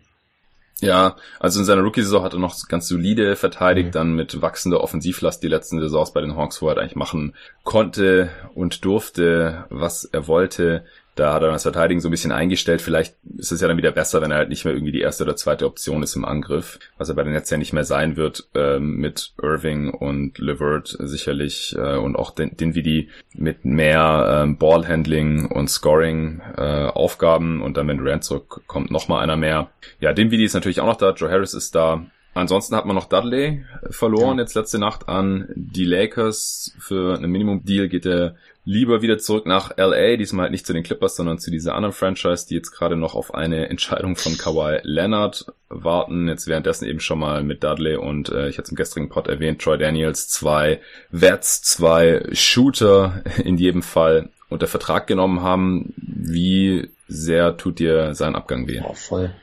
[0.82, 3.94] Ja, also in seiner Rookie-Saison hat er noch ganz solide verteidigt, mhm.
[3.94, 7.34] dann mit wachsender Offensivlast die letzten Saisons bei den Hawks, wo er halt eigentlich machen
[7.64, 10.84] konnte und durfte, was er wollte.
[11.16, 12.82] Da hat er das Verteidigen so ein bisschen eingestellt.
[12.82, 15.24] Vielleicht ist es ja dann wieder besser, wenn er halt nicht mehr irgendwie die erste
[15.24, 18.18] oder zweite Option ist im Angriff, was er bei den Nets ja nicht mehr sein
[18.18, 23.64] wird, äh, mit Irving und Levert sicherlich äh, und auch den, den wie die mit
[23.64, 29.70] mehr ähm, Ballhandling und Scoring äh, Aufgaben und dann, wenn Durant zurückkommt, nochmal einer mehr.
[30.00, 32.98] Ja, den Vidi ist natürlich auch noch da, Joe Harris ist da, Ansonsten hat man
[32.98, 34.44] noch Dudley verloren ja.
[34.44, 36.76] jetzt letzte Nacht an die Lakers.
[36.80, 40.84] Für einen Minimum-Deal geht er lieber wieder zurück nach LA, diesmal halt nicht zu den
[40.84, 44.80] Clippers, sondern zu dieser anderen Franchise, die jetzt gerade noch auf eine Entscheidung von Kawhi
[44.84, 46.28] Leonard warten.
[46.28, 49.28] Jetzt währenddessen eben schon mal mit Dudley und äh, ich hatte es im gestrigen Pod
[49.28, 55.94] erwähnt, Troy Daniels, zwei Vets, zwei Shooter in jedem Fall unter Vertrag genommen haben.
[55.96, 58.82] Wie sehr tut dir sein Abgang weh?
[58.84, 59.34] Oh, voll.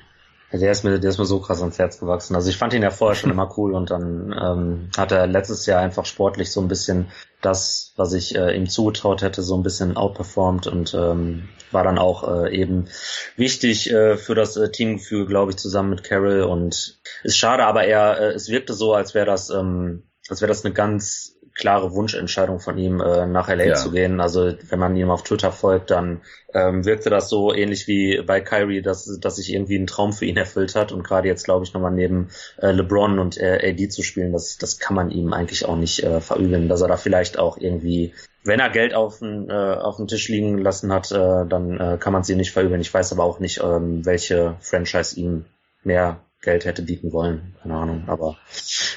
[0.52, 2.34] Der ist mir, der ist mir so krass ans Herz gewachsen.
[2.34, 5.66] Also ich fand ihn ja vorher schon immer cool und dann ähm, hat er letztes
[5.66, 7.08] Jahr einfach sportlich so ein bisschen
[7.40, 11.98] das, was ich äh, ihm zugetraut hätte, so ein bisschen outperformed und ähm, war dann
[11.98, 12.88] auch äh, eben
[13.36, 17.84] wichtig äh, für das äh, Teamgefühl, glaube ich, zusammen mit Carroll und ist schade, aber
[17.84, 21.92] er, äh, es wirkte so, als wäre das, ähm, als wäre das eine ganz klare
[21.92, 23.74] Wunschentscheidung von ihm, äh, nach LA ja.
[23.74, 24.20] zu gehen.
[24.20, 26.22] Also wenn man ihm auf Twitter folgt, dann
[26.54, 30.24] ähm, wirkte das so ähnlich wie bei Kyrie, dass, dass sich irgendwie ein Traum für
[30.26, 30.92] ihn erfüllt hat.
[30.92, 34.56] Und gerade jetzt, glaube ich, nochmal neben äh, LeBron und äh, AD zu spielen, das,
[34.58, 38.12] das kann man ihm eigentlich auch nicht äh, verübeln, dass er da vielleicht auch irgendwie
[38.44, 41.96] wenn er Geld auf den, äh, auf den Tisch liegen lassen hat, äh, dann äh,
[41.98, 42.80] kann man es ihm nicht verübeln.
[42.80, 45.44] Ich weiß aber auch nicht, ähm, welche Franchise ihm
[45.84, 47.54] mehr Geld hätte bieten wollen.
[47.62, 48.04] Keine Ahnung.
[48.08, 48.36] Aber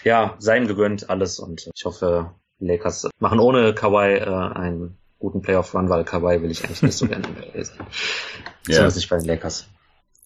[0.04, 5.90] ja, sein gegönnt alles und ich hoffe, Lakers machen ohne Kawhi äh, einen guten Playoff-Run,
[5.90, 7.76] weil Kawhi will ich eigentlich nicht so gerne lesen.
[8.64, 9.68] Zumindest nicht bei den Lakers.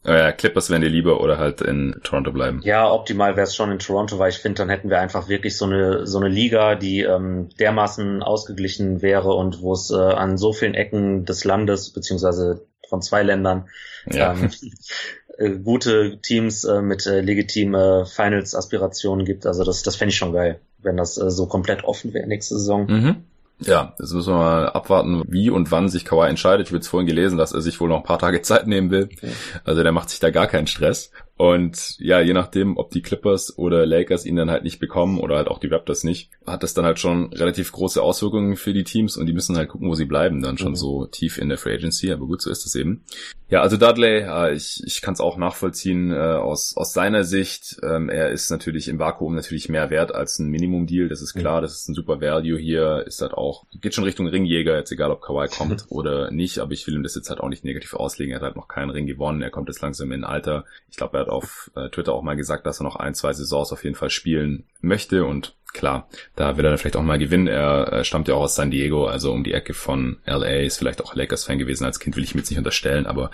[0.05, 2.61] Oh ja, Clippers wären dir lieber oder halt in Toronto bleiben.
[2.63, 5.57] Ja, optimal wäre es schon in Toronto, weil ich finde, dann hätten wir einfach wirklich
[5.57, 10.37] so eine so eine Liga, die ähm, dermaßen ausgeglichen wäre und wo es äh, an
[10.37, 13.67] so vielen Ecken des Landes beziehungsweise von zwei Ländern
[14.09, 14.33] ja.
[14.33, 14.49] ähm,
[15.37, 19.45] äh, gute Teams äh, mit äh, legitime Finals-Aspirationen gibt.
[19.45, 22.55] Also das, das fände ich schon geil wenn das äh, so komplett offen wäre nächste
[22.55, 22.87] Saison.
[22.87, 23.15] Mhm.
[23.61, 26.67] Ja, das müssen wir mal abwarten, wie und wann sich Kawhi entscheidet.
[26.67, 28.89] Ich habe jetzt vorhin gelesen, dass er sich wohl noch ein paar Tage Zeit nehmen
[28.89, 29.09] will.
[29.11, 29.31] Okay.
[29.65, 31.11] Also der macht sich da gar keinen Stress.
[31.35, 35.35] Und ja, je nachdem, ob die Clippers oder Lakers ihn dann halt nicht bekommen oder
[35.35, 38.83] halt auch die Raptors nicht, hat das dann halt schon relativ große Auswirkungen für die
[38.83, 40.77] Teams und die müssen halt gucken, wo sie bleiben, dann schon mhm.
[40.77, 42.11] so tief in der Free Agency.
[42.11, 43.03] Aber gut, so ist es eben.
[43.49, 47.77] Ja, also Dudley, äh, ich, ich kann es auch nachvollziehen äh, aus, aus seiner Sicht.
[47.81, 51.57] Ähm, er ist natürlich im Vakuum natürlich mehr wert als ein Minimum-Deal, das ist klar,
[51.57, 51.63] mhm.
[51.63, 55.09] das ist ein super Value hier, ist halt auch, geht schon Richtung Ringjäger, jetzt egal
[55.09, 57.95] ob Kawhi kommt oder nicht, aber ich will ihm das jetzt halt auch nicht negativ
[57.95, 58.33] auslegen.
[58.33, 60.65] Er hat halt noch keinen Ring gewonnen, er kommt jetzt langsam in Alter.
[60.91, 63.33] Ich glaube, er hat auf äh, Twitter auch mal gesagt, dass er noch ein, zwei
[63.33, 67.47] Saisons auf jeden Fall spielen möchte und klar, da will er vielleicht auch mal gewinnen.
[67.47, 71.01] Er, stammt ja auch aus San Diego, also um die Ecke von LA, ist vielleicht
[71.01, 71.86] auch Lakers-Fan gewesen.
[71.86, 73.32] Als Kind will ich mir jetzt nicht unterstellen, aber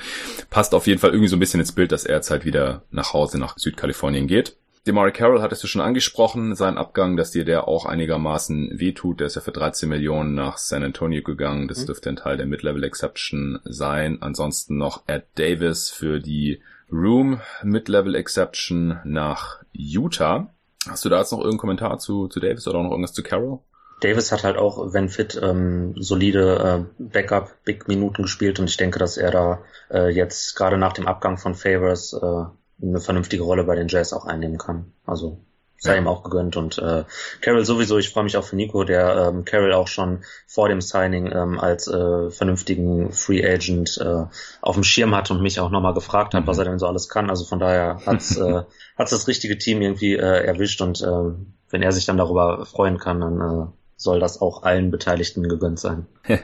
[0.50, 2.84] passt auf jeden Fall irgendwie so ein bisschen ins Bild, dass er jetzt halt wieder
[2.92, 4.58] nach Hause nach Südkalifornien geht.
[4.88, 9.20] Demari Carroll hattest du schon angesprochen, sein Abgang, dass dir der auch einigermaßen wehtut.
[9.20, 11.68] Der ist ja für 13 Millionen nach San Antonio gegangen.
[11.68, 11.86] Das mhm.
[11.88, 14.20] dürfte ein Teil der Mid-Level Exception sein.
[14.22, 20.54] Ansonsten noch Ed Davis für die Room Mid-Level Exception nach Utah.
[20.88, 23.24] Hast du da jetzt noch irgendeinen Kommentar zu, zu Davis oder auch noch irgendwas zu
[23.24, 23.60] Carroll?
[24.02, 29.18] Davis hat halt auch, wenn fit, ähm, solide äh, Backup-Big-Minuten gespielt und ich denke, dass
[29.18, 33.76] er da äh, jetzt gerade nach dem Abgang von Favors äh, eine vernünftige Rolle bei
[33.76, 34.92] den Jazz auch einnehmen kann.
[35.06, 35.40] Also
[35.86, 37.04] sei ihm auch gegönnt und äh,
[37.42, 40.82] Carroll sowieso, ich freue mich auch für Nico, der ähm, Carroll auch schon vor dem
[40.82, 44.26] Signing ähm, als äh, vernünftigen Free Agent äh,
[44.62, 46.48] auf dem Schirm hat und mich auch nochmal gefragt hat, mhm.
[46.48, 47.30] was er denn so alles kann.
[47.30, 48.64] Also von daher hat's äh,
[48.98, 51.32] hat's das richtige Team irgendwie äh, erwischt und äh,
[51.70, 53.66] wenn er sich dann darüber freuen kann, dann äh,
[53.98, 56.06] soll das auch allen Beteiligten gegönnt sein.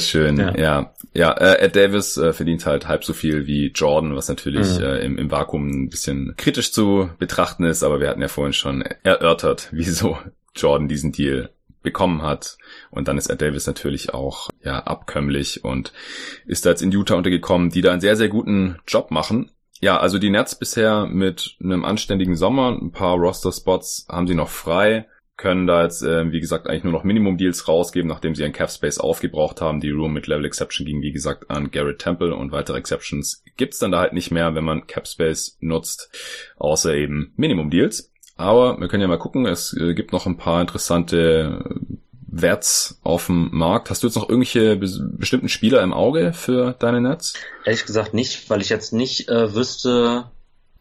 [0.00, 0.56] Schön, ja.
[0.56, 4.78] Ja, ja äh, Ed Davis äh, verdient halt halb so viel wie Jordan, was natürlich
[4.78, 4.84] mhm.
[4.84, 8.52] äh, im, im Vakuum ein bisschen kritisch zu betrachten ist, aber wir hatten ja vorhin
[8.52, 10.18] schon erörtert, wieso
[10.54, 11.50] Jordan diesen Deal
[11.82, 12.58] bekommen hat.
[12.90, 15.92] Und dann ist Ed Davis natürlich auch ja abkömmlich und
[16.46, 19.50] ist da jetzt in Utah untergekommen, die da einen sehr, sehr guten Job machen.
[19.80, 24.48] Ja, also die Nets bisher mit einem anständigen Sommer, ein paar Roster-Spots haben sie noch
[24.48, 28.52] frei können da jetzt, äh, wie gesagt, eigentlich nur noch Minimum-Deals rausgeben, nachdem sie ein
[28.52, 29.80] Cap-Space aufgebraucht haben.
[29.80, 33.78] Die Room mit Level Exception ging, wie gesagt, an Garrett Temple und weitere Exceptions gibt's
[33.78, 36.10] dann da halt nicht mehr, wenn man Cap-Space nutzt,
[36.56, 38.12] außer eben Minimum-Deals.
[38.36, 41.80] Aber wir können ja mal gucken, es äh, gibt noch ein paar interessante
[42.32, 43.90] Werts auf dem Markt.
[43.90, 47.34] Hast du jetzt noch irgendwelche be bestimmten Spieler im Auge für deine Nets?
[47.64, 50.30] Ehrlich gesagt nicht, weil ich jetzt nicht äh, wüsste,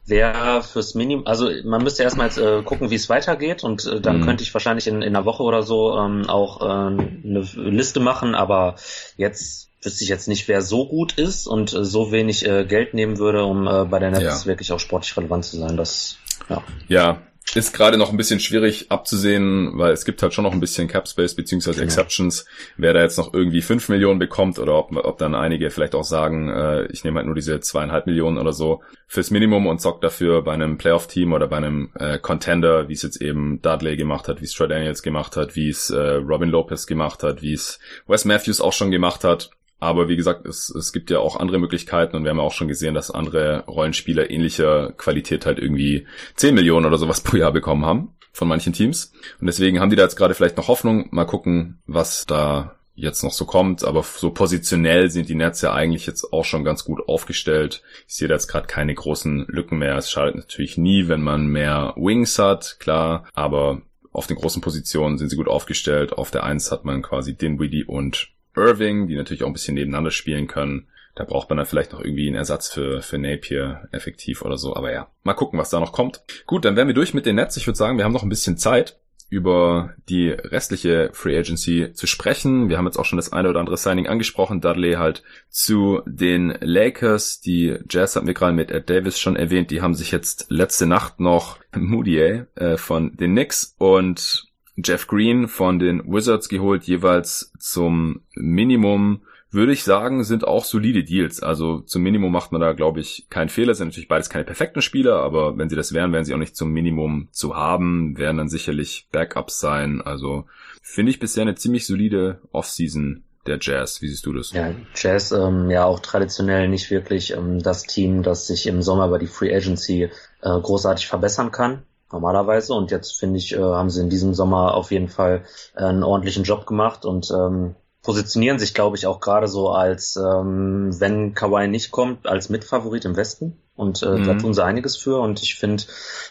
[0.06, 4.02] wäre fürs Minimum, also man müsste erstmal jetzt äh, gucken, wie es weitergeht und äh,
[4.02, 4.26] dann mhm.
[4.26, 8.36] könnte ich wahrscheinlich in, in einer Woche oder so ähm, auch äh, eine Liste machen,
[8.36, 8.76] aber
[9.18, 12.94] jetzt wüsste ich jetzt nicht, wer so gut ist und äh, so wenig äh, Geld
[12.94, 14.46] nehmen würde, um äh, bei der Netz ja.
[14.46, 15.78] wirklich auch sportlich relevant zu sein.
[15.78, 16.18] Das,
[16.50, 16.64] ja.
[16.88, 17.22] Ja,
[17.56, 20.88] ist gerade noch ein bisschen schwierig abzusehen, weil es gibt halt schon noch ein bisschen
[20.88, 21.86] Cap Space beziehungsweise genau.
[21.86, 22.46] Exceptions,
[22.78, 26.04] wer da jetzt noch irgendwie fünf Millionen bekommt oder ob, ob dann einige vielleicht auch
[26.04, 30.02] sagen, äh, ich nehme halt nur diese zweieinhalb Millionen oder so fürs Minimum und zock
[30.02, 34.28] dafür bei einem Playoff-Team oder bei einem äh, Contender, wie es jetzt eben Dudley gemacht
[34.28, 37.54] hat, wie es Troy Daniels gemacht hat, wie es äh, Robin Lopez gemacht hat, wie
[37.54, 39.52] es Wes Matthews auch schon gemacht hat.
[39.82, 42.54] Aber wie gesagt, es, es gibt ja auch andere Möglichkeiten und wir haben ja auch
[42.54, 47.52] schon gesehen, dass andere Rollenspieler ähnlicher Qualität halt irgendwie 10 Millionen oder sowas pro Jahr
[47.52, 49.12] bekommen haben von manchen Teams.
[49.40, 51.08] Und deswegen haben die da jetzt gerade vielleicht noch Hoffnung.
[51.10, 53.84] Mal gucken, was da jetzt noch so kommt.
[53.84, 57.82] Aber so positionell sind die Nets ja eigentlich jetzt auch schon ganz gut aufgestellt.
[58.08, 59.98] Ich sehe da jetzt gerade keine großen Lücken mehr.
[59.98, 63.26] Es schadet natürlich nie, wenn man mehr Wings hat, klar.
[63.34, 66.14] Aber auf den großen Positionen sind sie gut aufgestellt.
[66.14, 70.12] Auf der Eins hat man quasi Dinwiddie und Irving, die natürlich auch ein bisschen nebeneinander
[70.12, 70.88] spielen können.
[71.16, 74.76] Da braucht man dann vielleicht noch irgendwie einen Ersatz für, für Napier effektiv oder so.
[74.76, 76.24] Aber ja, mal gucken, was da noch kommt.
[76.48, 77.58] Gut, dann wären wir durch mit den Nets.
[77.58, 78.98] Ich würde sagen, wir haben noch ein bisschen Zeit
[79.32, 82.68] über die restliche Free Agency zu sprechen.
[82.68, 84.60] Wir haben jetzt auch schon das eine oder andere Signing angesprochen.
[84.60, 87.40] Dudley halt zu den Lakers.
[87.40, 89.72] Die Jazz hatten wir gerade mit Ed Davis schon erwähnt.
[89.72, 95.48] Die haben sich jetzt letzte Nacht noch Moody äh, von den Knicks und Jeff Green
[95.48, 101.44] von den Wizards geholt, jeweils zum Minimum würde ich sagen, sind auch solide Deals.
[101.44, 103.76] Also zum Minimum macht man da, glaube ich, keinen Fehler.
[103.76, 106.56] Sind natürlich beides keine perfekten Spieler, aber wenn sie das wären, wären sie auch nicht
[106.56, 110.02] zum Minimum zu haben, werden dann sicherlich Backups sein.
[110.02, 110.46] Also
[110.82, 114.02] finde ich bisher eine ziemlich solide Offseason der Jazz.
[114.02, 114.52] Wie siehst du das?
[114.54, 119.08] Ja, Jazz ähm, ja auch traditionell nicht wirklich ähm, das Team, das sich im Sommer
[119.08, 120.10] über die Free Agency äh,
[120.42, 122.74] großartig verbessern kann normalerweise.
[122.74, 125.44] Und jetzt finde ich, äh, haben sie in diesem Sommer auf jeden Fall
[125.76, 130.16] äh, einen ordentlichen Job gemacht und ähm, positionieren sich, glaube ich, auch gerade so als,
[130.18, 133.62] ähm, wenn Kawhi nicht kommt, als Mitfavorit im Westen.
[133.76, 134.26] Und äh, mhm.
[134.26, 135.20] da tun sie einiges für.
[135.20, 135.84] Und ich finde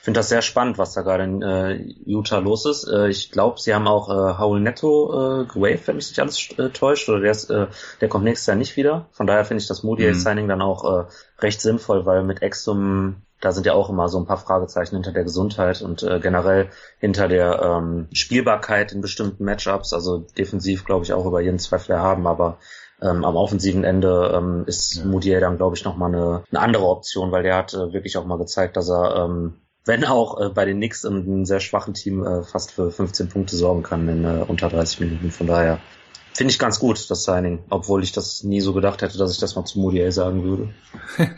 [0.02, 2.84] finde das sehr spannend, was da gerade in äh, Utah los ist.
[2.84, 6.48] Äh, ich glaube, sie haben auch äh, Howell Netto äh, gewaved, wenn mich nicht alles
[6.58, 7.08] äh, täuscht.
[7.08, 7.66] Oder der, ist, äh,
[8.00, 9.06] der kommt nächstes Jahr nicht wieder.
[9.12, 10.48] Von daher finde ich das Moody-Signing mhm.
[10.48, 11.04] dann auch äh,
[11.40, 15.12] recht sinnvoll, weil mit Exum da sind ja auch immer so ein paar Fragezeichen hinter
[15.12, 19.92] der Gesundheit und äh, generell hinter der ähm, Spielbarkeit in bestimmten Matchups.
[19.92, 22.59] Also defensiv glaube ich auch über jeden Zweifel erhaben, aber
[23.03, 25.05] ähm, am offensiven Ende ähm, ist ja.
[25.05, 28.26] Moutier dann glaube ich nochmal eine, eine andere Option, weil der hat äh, wirklich auch
[28.26, 31.94] mal gezeigt, dass er ähm, wenn auch äh, bei den Knicks in einem sehr schwachen
[31.94, 35.31] Team äh, fast für 15 Punkte sorgen kann in äh, unter 30 Minuten.
[35.31, 35.81] Von daher
[36.40, 39.38] Finde ich ganz gut, das Signing, obwohl ich das nie so gedacht hätte, dass ich
[39.38, 40.70] das mal zu Modiel sagen würde.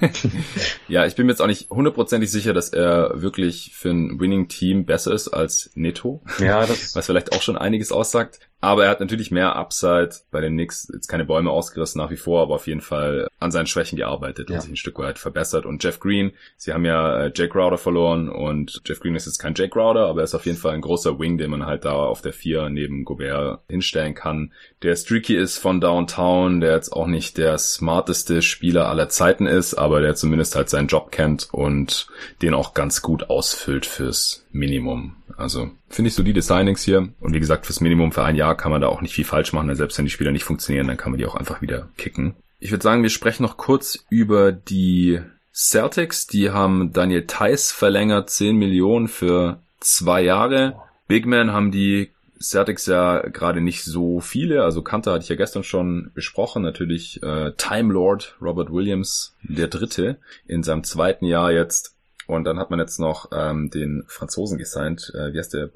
[0.88, 4.87] ja, ich bin mir jetzt auch nicht hundertprozentig sicher, dass er wirklich für ein Winning-Team
[4.87, 6.23] besser ist als Neto.
[6.38, 8.38] Ja, das was vielleicht auch schon einiges aussagt.
[8.62, 12.16] Aber er hat natürlich mehr Upside bei den Knicks, jetzt keine Bäume ausgerissen nach wie
[12.16, 14.55] vor, aber auf jeden Fall an seinen Schwächen gearbeitet ja.
[14.55, 15.66] und sich ein Stück weit verbessert.
[15.66, 19.40] Und Jeff Green, sie haben ja äh, Jake Crowder verloren und Jeff Green ist jetzt
[19.40, 21.85] kein Jake Crowder, aber er ist auf jeden Fall ein großer Wing, den man halt
[21.85, 24.53] da auf der vier neben Gobert hinstellen kann.
[24.83, 29.75] Der streaky ist von Downtown, der jetzt auch nicht der smarteste Spieler aller Zeiten ist,
[29.75, 32.07] aber der zumindest halt seinen Job kennt und
[32.42, 35.16] den auch ganz gut ausfüllt fürs Minimum.
[35.37, 37.09] Also finde ich solide Signings hier.
[37.21, 39.53] Und wie gesagt, fürs Minimum für ein Jahr kann man da auch nicht viel falsch
[39.53, 39.75] machen.
[39.75, 42.35] Selbst wenn die Spieler nicht funktionieren, dann kann man die auch einfach wieder kicken.
[42.59, 45.21] Ich würde sagen, wir sprechen noch kurz über die
[45.53, 46.27] Celtics.
[46.27, 50.77] Die haben Daniel Theiss verlängert, 10 Millionen für zwei Jahre.
[51.09, 54.64] Big Man haben die Celtics ja gerade nicht so viele.
[54.64, 56.62] Also Kanter hatte ich ja gestern schon besprochen.
[56.62, 61.97] Natürlich äh, Time Lord Robert Williams, der Dritte, in seinem zweiten Jahr jetzt.
[62.35, 65.71] Und dann hat man jetzt noch ähm, den Franzosen gesigned, äh, wie heißt der,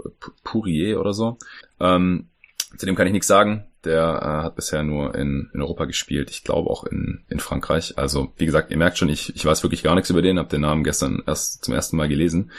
[0.45, 1.39] Pourier oder so.
[1.81, 2.29] Ähm,
[2.77, 3.67] zu dem kann ich nichts sagen.
[3.85, 6.31] Der äh, hat bisher nur in, in Europa gespielt.
[6.31, 7.97] Ich glaube auch in, in Frankreich.
[7.97, 10.39] Also wie gesagt, ihr merkt schon, ich, ich weiß wirklich gar nichts über den.
[10.39, 12.51] Habe den Namen gestern erst zum ersten Mal gelesen.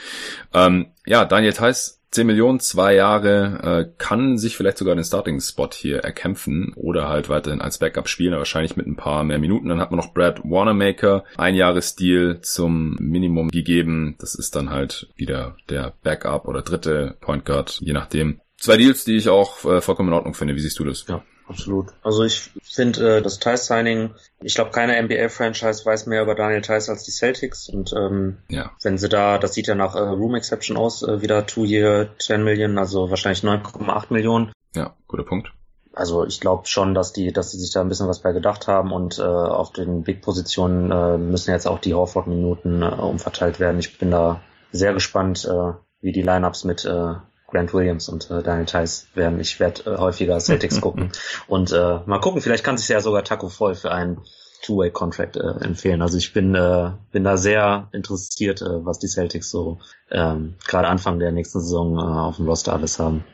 [0.54, 5.68] Ähm, ja, Daniel Theiss 10 Millionen, zwei Jahre, äh, kann sich vielleicht sogar den Starting-Spot
[5.72, 9.68] hier erkämpfen oder halt weiterhin als Backup spielen, aber wahrscheinlich mit ein paar mehr Minuten.
[9.68, 14.16] Dann hat man noch Brad Wanamaker, ein Jahresdeal zum Minimum gegeben.
[14.18, 18.40] Das ist dann halt wieder der Backup oder dritte Point Guard, je nachdem.
[18.56, 20.56] Zwei Deals, die ich auch äh, vollkommen in Ordnung finde.
[20.56, 21.06] Wie siehst du das?
[21.08, 21.88] Ja, absolut.
[22.02, 26.62] Also ich finde äh, das Tice Signing, ich glaube, keine NBA-Franchise weiß mehr über Daniel
[26.62, 27.68] Tice als die Celtics.
[27.68, 28.72] Und ähm, ja.
[28.82, 32.10] wenn sie da, das sieht ja nach äh, Room Exception aus, äh, wieder Two Year
[32.18, 34.52] 10 Millionen, also wahrscheinlich 9,8 Millionen.
[34.74, 35.52] Ja, guter Punkt.
[35.92, 38.68] Also ich glaube schon, dass die, dass die sich da ein bisschen was bei gedacht
[38.68, 43.80] haben und äh, auf den Big-Positionen äh, müssen jetzt auch die Horford-Minuten äh, umverteilt werden.
[43.80, 47.14] Ich bin da sehr gespannt, äh, wie die Lineups mit äh,
[47.48, 49.40] Grant Williams und äh, Daniel Tice werden.
[49.40, 51.10] Ich werde äh, häufiger Celtics gucken
[51.46, 54.20] und äh, mal gucken, vielleicht kann sich ja sogar Taco voll für einen
[54.62, 56.02] Two-Way-Contract äh, empfehlen.
[56.02, 59.78] Also ich bin, äh, bin da sehr interessiert, äh, was die Celtics so
[60.10, 63.24] ähm, gerade Anfang der nächsten Saison äh, auf dem Roster alles haben.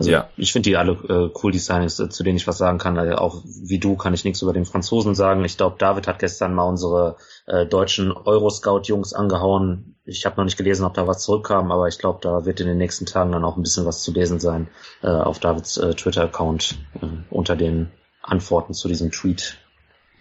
[0.00, 0.30] Also ja.
[0.38, 2.96] ich finde die alle äh, cool, die Signings, äh, zu denen ich was sagen kann.
[2.96, 5.44] Also auch wie du kann ich nichts über den Franzosen sagen.
[5.44, 9.96] Ich glaube, David hat gestern mal unsere äh, deutschen Euroscout-Jungs angehauen.
[10.06, 12.66] Ich habe noch nicht gelesen, ob da was zurückkam, aber ich glaube, da wird in
[12.66, 14.68] den nächsten Tagen dann auch ein bisschen was zu lesen sein
[15.02, 17.90] äh, auf Davids äh, Twitter-Account äh, unter den
[18.22, 19.58] Antworten zu diesem Tweet.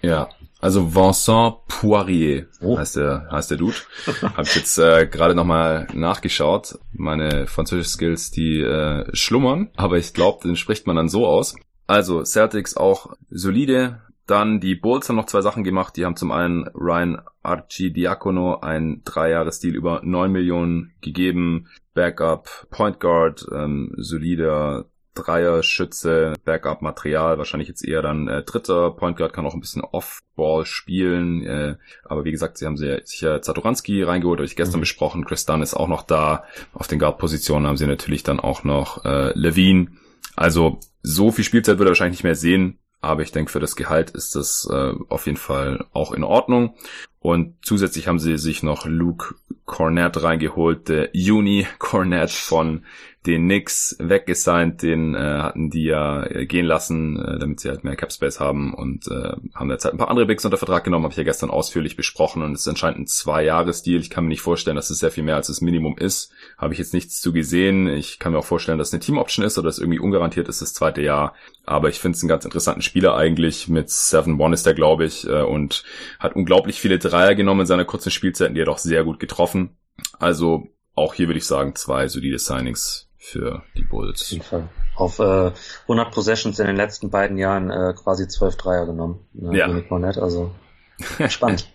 [0.01, 0.27] Ja,
[0.59, 2.77] also Vincent Poirier oh.
[2.77, 3.75] heißt der heißt der Dude.
[4.21, 6.77] Habe ich jetzt äh, gerade nochmal nachgeschaut.
[6.91, 11.55] Meine französischen Skills, die äh, schlummern, aber ich glaube, den spricht man dann so aus.
[11.87, 14.01] Also Celtics auch solide.
[14.27, 15.97] Dann die Bulls haben noch zwei Sachen gemacht.
[15.97, 21.67] Die haben zum einen Ryan Archidiakono ein Dreijahresdeal über neun Millionen gegeben.
[21.95, 24.85] Backup, Point Guard, ähm, solider
[25.23, 28.91] Dreier-Schütze, Backup-Material, wahrscheinlich jetzt eher dann äh, dritter.
[28.91, 31.45] Point Guard kann auch ein bisschen Off-Ball spielen.
[31.45, 34.81] Äh, aber wie gesagt, sie haben sich ja Zatoranski reingeholt, habe ich gestern mhm.
[34.81, 35.25] besprochen.
[35.25, 36.43] Chris Dunn ist auch noch da.
[36.73, 39.87] Auf den Guard-Positionen haben sie natürlich dann auch noch äh, Levine.
[40.35, 42.79] Also so viel Spielzeit würde er wahrscheinlich nicht mehr sehen.
[43.01, 46.75] Aber ich denke, für das Gehalt ist das äh, auf jeden Fall auch in Ordnung.
[47.21, 52.83] Und zusätzlich haben sie sich noch Luke Cornett reingeholt, der Uni Cornett von
[53.25, 57.83] den Knicks weggesigned, den äh, hatten die ja äh, gehen lassen, äh, damit sie halt
[57.83, 61.11] mehr Capspace haben und äh, haben halt ein paar andere Bigs unter Vertrag genommen, habe
[61.11, 63.99] ich ja gestern ausführlich besprochen und es ist anscheinend ein Zwei-Jahres-Deal.
[63.99, 66.31] Ich kann mir nicht vorstellen, dass es sehr viel mehr als das Minimum ist.
[66.57, 67.87] Habe ich jetzt nichts zu gesehen.
[67.87, 70.61] Ich kann mir auch vorstellen, dass es eine Team-Option ist oder dass irgendwie ungarantiert ist
[70.61, 71.33] das zweite Jahr.
[71.65, 73.67] Aber ich finde es einen ganz interessanten Spieler eigentlich.
[73.67, 75.83] Mit 7-1 ist er, glaube ich, äh, und
[76.19, 79.19] hat unglaublich viele Dreier genommen in seiner kurzen Spielzeit und die hat auch sehr gut
[79.19, 79.77] getroffen.
[80.19, 84.21] Also auch hier würde ich sagen, zwei solide Signings für die Bulls.
[84.21, 84.69] Auf jeden Fall.
[84.95, 85.51] Auf äh,
[85.83, 89.27] 100 Possessions in den letzten beiden Jahren äh, quasi 12 Dreier genommen.
[89.33, 89.67] Ne, ja.
[89.67, 90.51] Nett, also
[91.29, 91.71] spannend.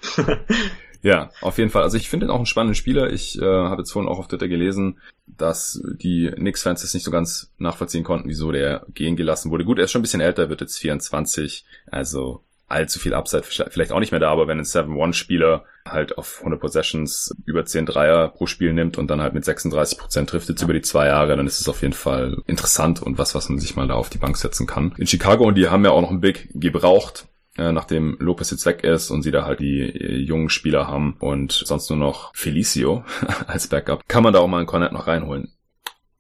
[1.03, 1.83] ja, auf jeden Fall.
[1.83, 3.11] Also ich finde ihn auch einen spannenden Spieler.
[3.11, 7.11] Ich äh, habe jetzt vorhin auch auf Twitter gelesen, dass die Knicks-Fans das nicht so
[7.11, 9.65] ganz nachvollziehen konnten, wieso der gehen gelassen wurde.
[9.65, 11.65] Gut, er ist schon ein bisschen älter, wird jetzt 24.
[11.87, 12.43] Also
[12.75, 16.61] allzu viel Upside vielleicht auch nicht mehr da, aber wenn ein 7-1-Spieler halt auf 100
[16.61, 20.73] Possessions über 10 Dreier pro Spiel nimmt und dann halt mit 36 Prozent trifft über
[20.73, 23.77] die zwei Jahre, dann ist es auf jeden Fall interessant und was, was man sich
[23.77, 24.95] mal da auf die Bank setzen kann.
[24.99, 28.67] In Chicago, und die haben ja auch noch einen Big gebraucht, äh, nachdem Lopez jetzt
[28.67, 32.35] weg ist und sie da halt die äh, jungen Spieler haben und sonst nur noch
[32.35, 33.05] Felicio
[33.47, 35.53] als Backup, kann man da auch mal einen Cornet noch reinholen.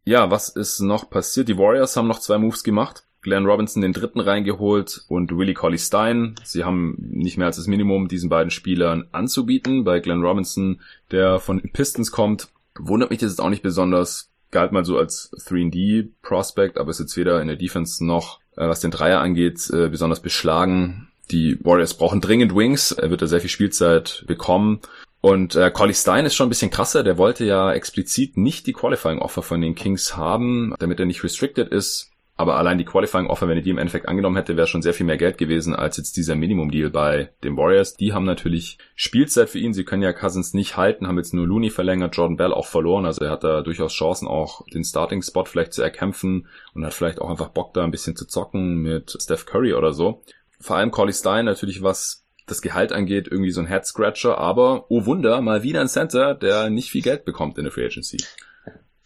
[0.05, 1.49] Ja, was ist noch passiert?
[1.49, 3.05] Die Warriors haben noch zwei Moves gemacht.
[3.25, 6.37] Glenn Robinson den dritten reingeholt und Willie Colley Stein.
[6.45, 9.83] Sie haben nicht mehr als das Minimum diesen beiden Spielern anzubieten.
[9.83, 12.49] Bei Glenn Robinson, der von Pistons kommt,
[12.79, 14.31] wundert mich das jetzt auch nicht besonders.
[14.51, 18.69] Galt mal so als 3D Prospect, aber ist jetzt weder in der Defense noch, äh,
[18.69, 21.09] was den Dreier angeht, äh, besonders beschlagen.
[21.31, 22.93] Die Warriors brauchen dringend Wings.
[22.93, 24.81] Er wird da sehr viel Spielzeit bekommen.
[25.23, 27.03] Und äh, Collie Stein ist schon ein bisschen krasser.
[27.03, 31.25] Der wollte ja explizit nicht die Qualifying Offer von den Kings haben, damit er nicht
[31.25, 32.11] restricted ist.
[32.37, 34.93] Aber allein die Qualifying Offer, wenn er die im Endeffekt angenommen hätte, wäre schon sehr
[34.93, 37.95] viel mehr Geld gewesen als jetzt dieser Minimum Deal bei den Warriors.
[37.95, 39.73] Die haben natürlich Spielzeit für ihn.
[39.73, 43.07] Sie können ja Cousins nicht halten, haben jetzt nur Looney verlängert, Jordan Bell auch verloren.
[43.07, 46.95] Also er hat da durchaus Chancen, auch den Starting Spot vielleicht zu erkämpfen und hat
[46.95, 50.23] vielleicht auch einfach Bock da ein bisschen zu zocken mit Steph Curry oder so.
[50.59, 54.87] Vor allem Corley Stein natürlich was das Gehalt angeht, irgendwie so ein Head Scratcher, aber
[54.91, 58.19] oh Wunder, mal wieder ein Center, der nicht viel Geld bekommt in der Free Agency.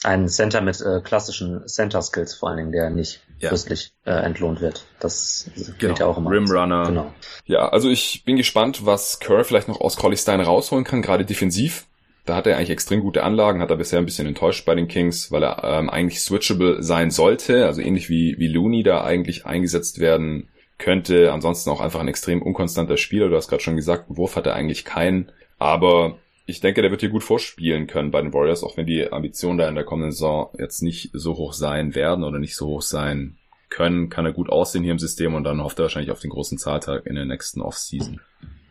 [0.05, 3.49] Ein Center mit äh, klassischen Center-Skills vor allen Dingen, der nicht ja.
[3.49, 4.85] fürstlich äh, entlohnt wird.
[5.01, 5.95] Das genau.
[5.97, 6.31] ja auch immer.
[6.31, 6.87] Rimrunner.
[6.87, 7.15] Genau.
[7.47, 11.25] Ja, also ich bin gespannt, was Kerr vielleicht noch aus Collie Stein rausholen kann, gerade
[11.25, 11.87] defensiv.
[12.27, 14.87] Da hat er eigentlich extrem gute Anlagen, hat er bisher ein bisschen enttäuscht bei den
[14.87, 19.47] Kings, weil er ähm, eigentlich switchable sein sollte, also ähnlich wie, wie Looney da eigentlich
[19.47, 21.33] eingesetzt werden könnte.
[21.33, 23.29] Ansonsten auch einfach ein extrem unkonstanter Spieler.
[23.29, 25.33] Du hast gerade schon gesagt, Wurf hat er eigentlich keinen.
[25.59, 26.19] Aber
[26.49, 29.59] ich denke, der wird hier gut vorspielen können bei den Warriors, auch wenn die Ambitionen
[29.59, 32.83] da in der kommenden Saison jetzt nicht so hoch sein werden oder nicht so hoch
[32.83, 33.37] sein
[33.69, 36.31] können, kann er gut aussehen hier im System und dann hofft er wahrscheinlich auf den
[36.31, 38.23] großen Zahltag in der nächsten Offseason.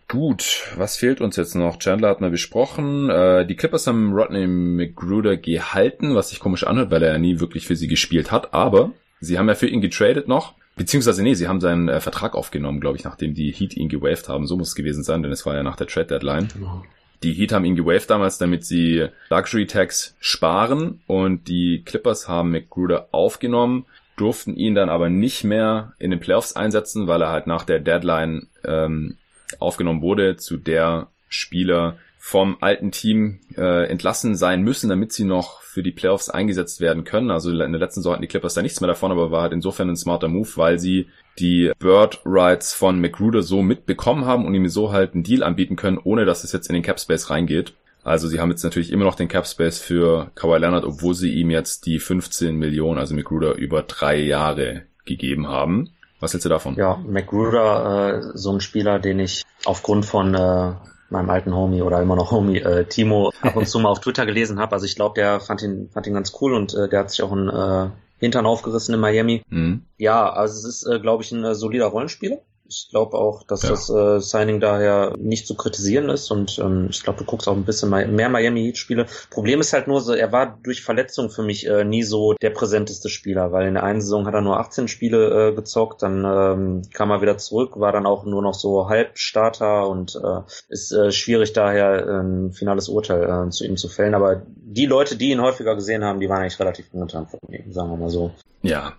[0.08, 1.78] Gut, was fehlt uns jetzt noch?
[1.78, 3.12] Chandler hat mal besprochen.
[3.12, 7.40] Äh, die Clippers haben Rodney McGruder gehalten, was sich komisch anhört, weil er ja nie
[7.40, 8.56] wirklich für sie gespielt hat.
[8.56, 10.56] Aber sie haben ja für ihn getradet noch.
[10.78, 14.30] Beziehungsweise, nee, sie haben seinen äh, Vertrag aufgenommen, glaube ich, nachdem die Heat ihn gewaved
[14.30, 14.48] haben.
[14.48, 16.48] So muss es gewesen sein, denn es war ja nach der Trade Deadline.
[16.54, 16.84] Genau.
[17.24, 22.52] Die Heat haben ihn gewaved damals, damit sie Luxury Tax sparen und die Clippers haben
[22.52, 23.86] McGruder aufgenommen,
[24.18, 27.80] durften ihn dann aber nicht mehr in den Playoffs einsetzen, weil er halt nach der
[27.80, 29.18] Deadline ähm,
[29.60, 35.62] aufgenommen wurde, zu der Spieler vom alten Team äh, entlassen sein müssen, damit sie noch
[35.62, 37.32] für die Playoffs eingesetzt werden können.
[37.32, 39.54] Also in der letzten Saison hatten die Clippers da nichts mehr davon, aber war halt
[39.54, 41.08] insofern ein smarter Move, weil sie
[41.40, 45.76] die Bird Rights von McGruder so mitbekommen haben und ihm so halt einen Deal anbieten
[45.76, 47.74] können, ohne dass es jetzt in den Cap Space reingeht.
[48.04, 51.34] Also sie haben jetzt natürlich immer noch den Cap Space für Kawhi Leonard, obwohl sie
[51.34, 55.90] ihm jetzt die 15 Millionen, also McGruder, über drei Jahre gegeben haben.
[56.20, 56.76] Was hältst du davon?
[56.76, 60.74] Ja, McGruder, äh, so ein Spieler, den ich aufgrund von äh,
[61.10, 64.26] meinem alten Homie oder immer noch Homie äh, Timo ab und zu mal auf Twitter
[64.26, 64.74] gelesen habe.
[64.74, 67.22] Also ich glaube, der fand ihn, fand ihn ganz cool und äh, der hat sich
[67.22, 69.42] auch ein äh, Hintern aufgerissen in Miami.
[69.50, 69.84] Mhm.
[69.98, 72.40] Ja, also es ist, äh, glaube ich, ein äh, solider Rollenspieler.
[72.70, 73.70] Ich glaube auch, dass ja.
[73.70, 77.56] das äh, Signing daher nicht zu kritisieren ist und ähm, ich glaube, du guckst auch
[77.56, 79.06] ein bisschen mehr Miami Heat Spiele.
[79.30, 82.50] Problem ist halt nur so, er war durch Verletzung für mich äh, nie so der
[82.50, 86.26] präsenteste Spieler, weil in der einen Saison hat er nur 18 Spiele äh, gezockt, dann
[86.26, 90.92] ähm, kam er wieder zurück, war dann auch nur noch so Halbstarter und äh, ist
[90.92, 94.16] äh, schwierig daher ein finales Urteil äh, zu ihm zu fällen.
[94.16, 97.72] Aber die Leute, die ihn häufiger gesehen haben, die waren eigentlich relativ momentan von ihm,
[97.72, 98.32] sagen wir mal so.
[98.62, 98.94] Ja.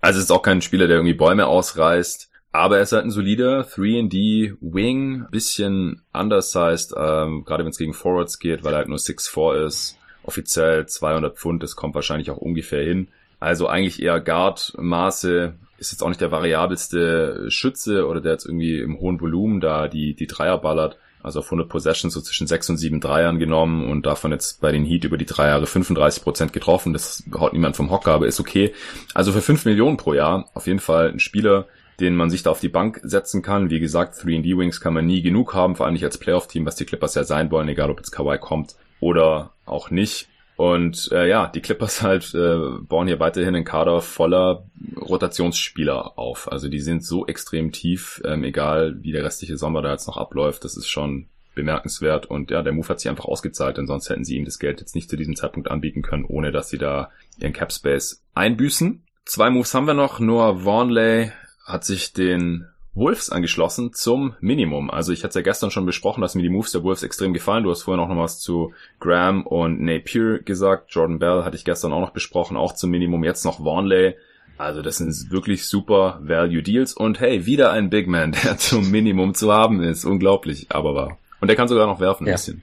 [0.00, 3.10] Also es ist auch kein Spieler, der irgendwie Bäume ausreißt aber er ist halt ein
[3.10, 8.98] solider 3D-Wing, bisschen undersized, ähm, gerade wenn es gegen Forwards geht, weil er halt nur
[8.98, 9.98] 6'4 ist.
[10.22, 13.08] Offiziell 200 Pfund, das kommt wahrscheinlich auch ungefähr hin.
[13.40, 18.80] Also eigentlich eher Guard-Maße, ist jetzt auch nicht der variabelste Schütze oder der jetzt irgendwie
[18.80, 20.98] im hohen Volumen da die, die Dreier ballert.
[21.22, 24.70] Also auf 100 Possessions so zwischen 6 und 7 Dreiern genommen und davon jetzt bei
[24.70, 26.92] den Heat über die drei Jahre 35 Prozent getroffen.
[26.92, 28.72] Das haut niemand vom Hocker, aber ist okay.
[29.14, 31.66] Also für 5 Millionen pro Jahr auf jeden Fall ein Spieler,
[32.00, 33.70] den man sich da auf die Bank setzen kann.
[33.70, 36.84] Wie gesagt, 3D-Wings kann man nie genug haben, vor allem nicht als Playoff-Team, was die
[36.84, 40.28] Clippers ja sein wollen, egal ob jetzt Kawhi kommt oder auch nicht.
[40.56, 44.64] Und äh, ja, die Clippers halt äh, bauen hier weiterhin einen Kader voller
[44.96, 46.50] Rotationsspieler auf.
[46.50, 50.16] Also die sind so extrem tief, ähm, egal wie der restliche Sommer da jetzt noch
[50.16, 52.26] abläuft, das ist schon bemerkenswert.
[52.26, 54.80] Und ja, der Move hat sich einfach ausgezahlt, denn sonst hätten sie ihm das Geld
[54.80, 59.04] jetzt nicht zu diesem Zeitpunkt anbieten können, ohne dass sie da ihren Cap Space einbüßen.
[59.24, 60.20] Zwei Moves haben wir noch.
[60.20, 61.32] Noah Vaughnley
[61.68, 64.90] hat sich den Wolves angeschlossen zum Minimum.
[64.90, 67.32] Also ich hatte es ja gestern schon besprochen, dass mir die Moves der Wolves extrem
[67.32, 67.62] gefallen.
[67.62, 70.92] Du hast vorhin auch noch was zu Graham und Napier gesagt.
[70.92, 73.22] Jordan Bell hatte ich gestern auch noch besprochen, auch zum Minimum.
[73.22, 74.16] Jetzt noch Warnley.
[74.56, 76.92] Also das sind wirklich super Value Deals.
[76.92, 80.04] Und hey, wieder ein Big Man, der zum Minimum zu haben ist.
[80.04, 81.18] Unglaublich, aber wahr.
[81.40, 82.34] Und der kann sogar noch werfen ein ja.
[82.34, 82.62] bisschen.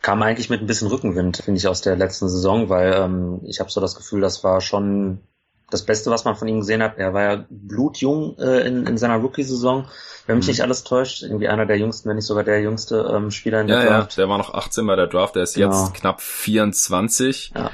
[0.00, 3.60] Kam eigentlich mit ein bisschen Rückenwind, finde ich, aus der letzten Saison, weil ähm, ich
[3.60, 5.18] habe so das Gefühl, das war schon
[5.70, 6.98] das Beste, was man von ihm gesehen hat.
[6.98, 9.86] Er war ja blutjung äh, in, in seiner Rookie-Saison.
[10.26, 10.52] Wenn mich mhm.
[10.52, 13.66] nicht alles täuscht, irgendwie einer der jüngsten, wenn nicht sogar der jüngste ähm, Spieler in
[13.66, 14.16] der ja, Draft.
[14.16, 15.84] Ja, der war noch 18 bei der Draft, der ist genau.
[15.84, 17.52] jetzt knapp 24.
[17.54, 17.70] Ja.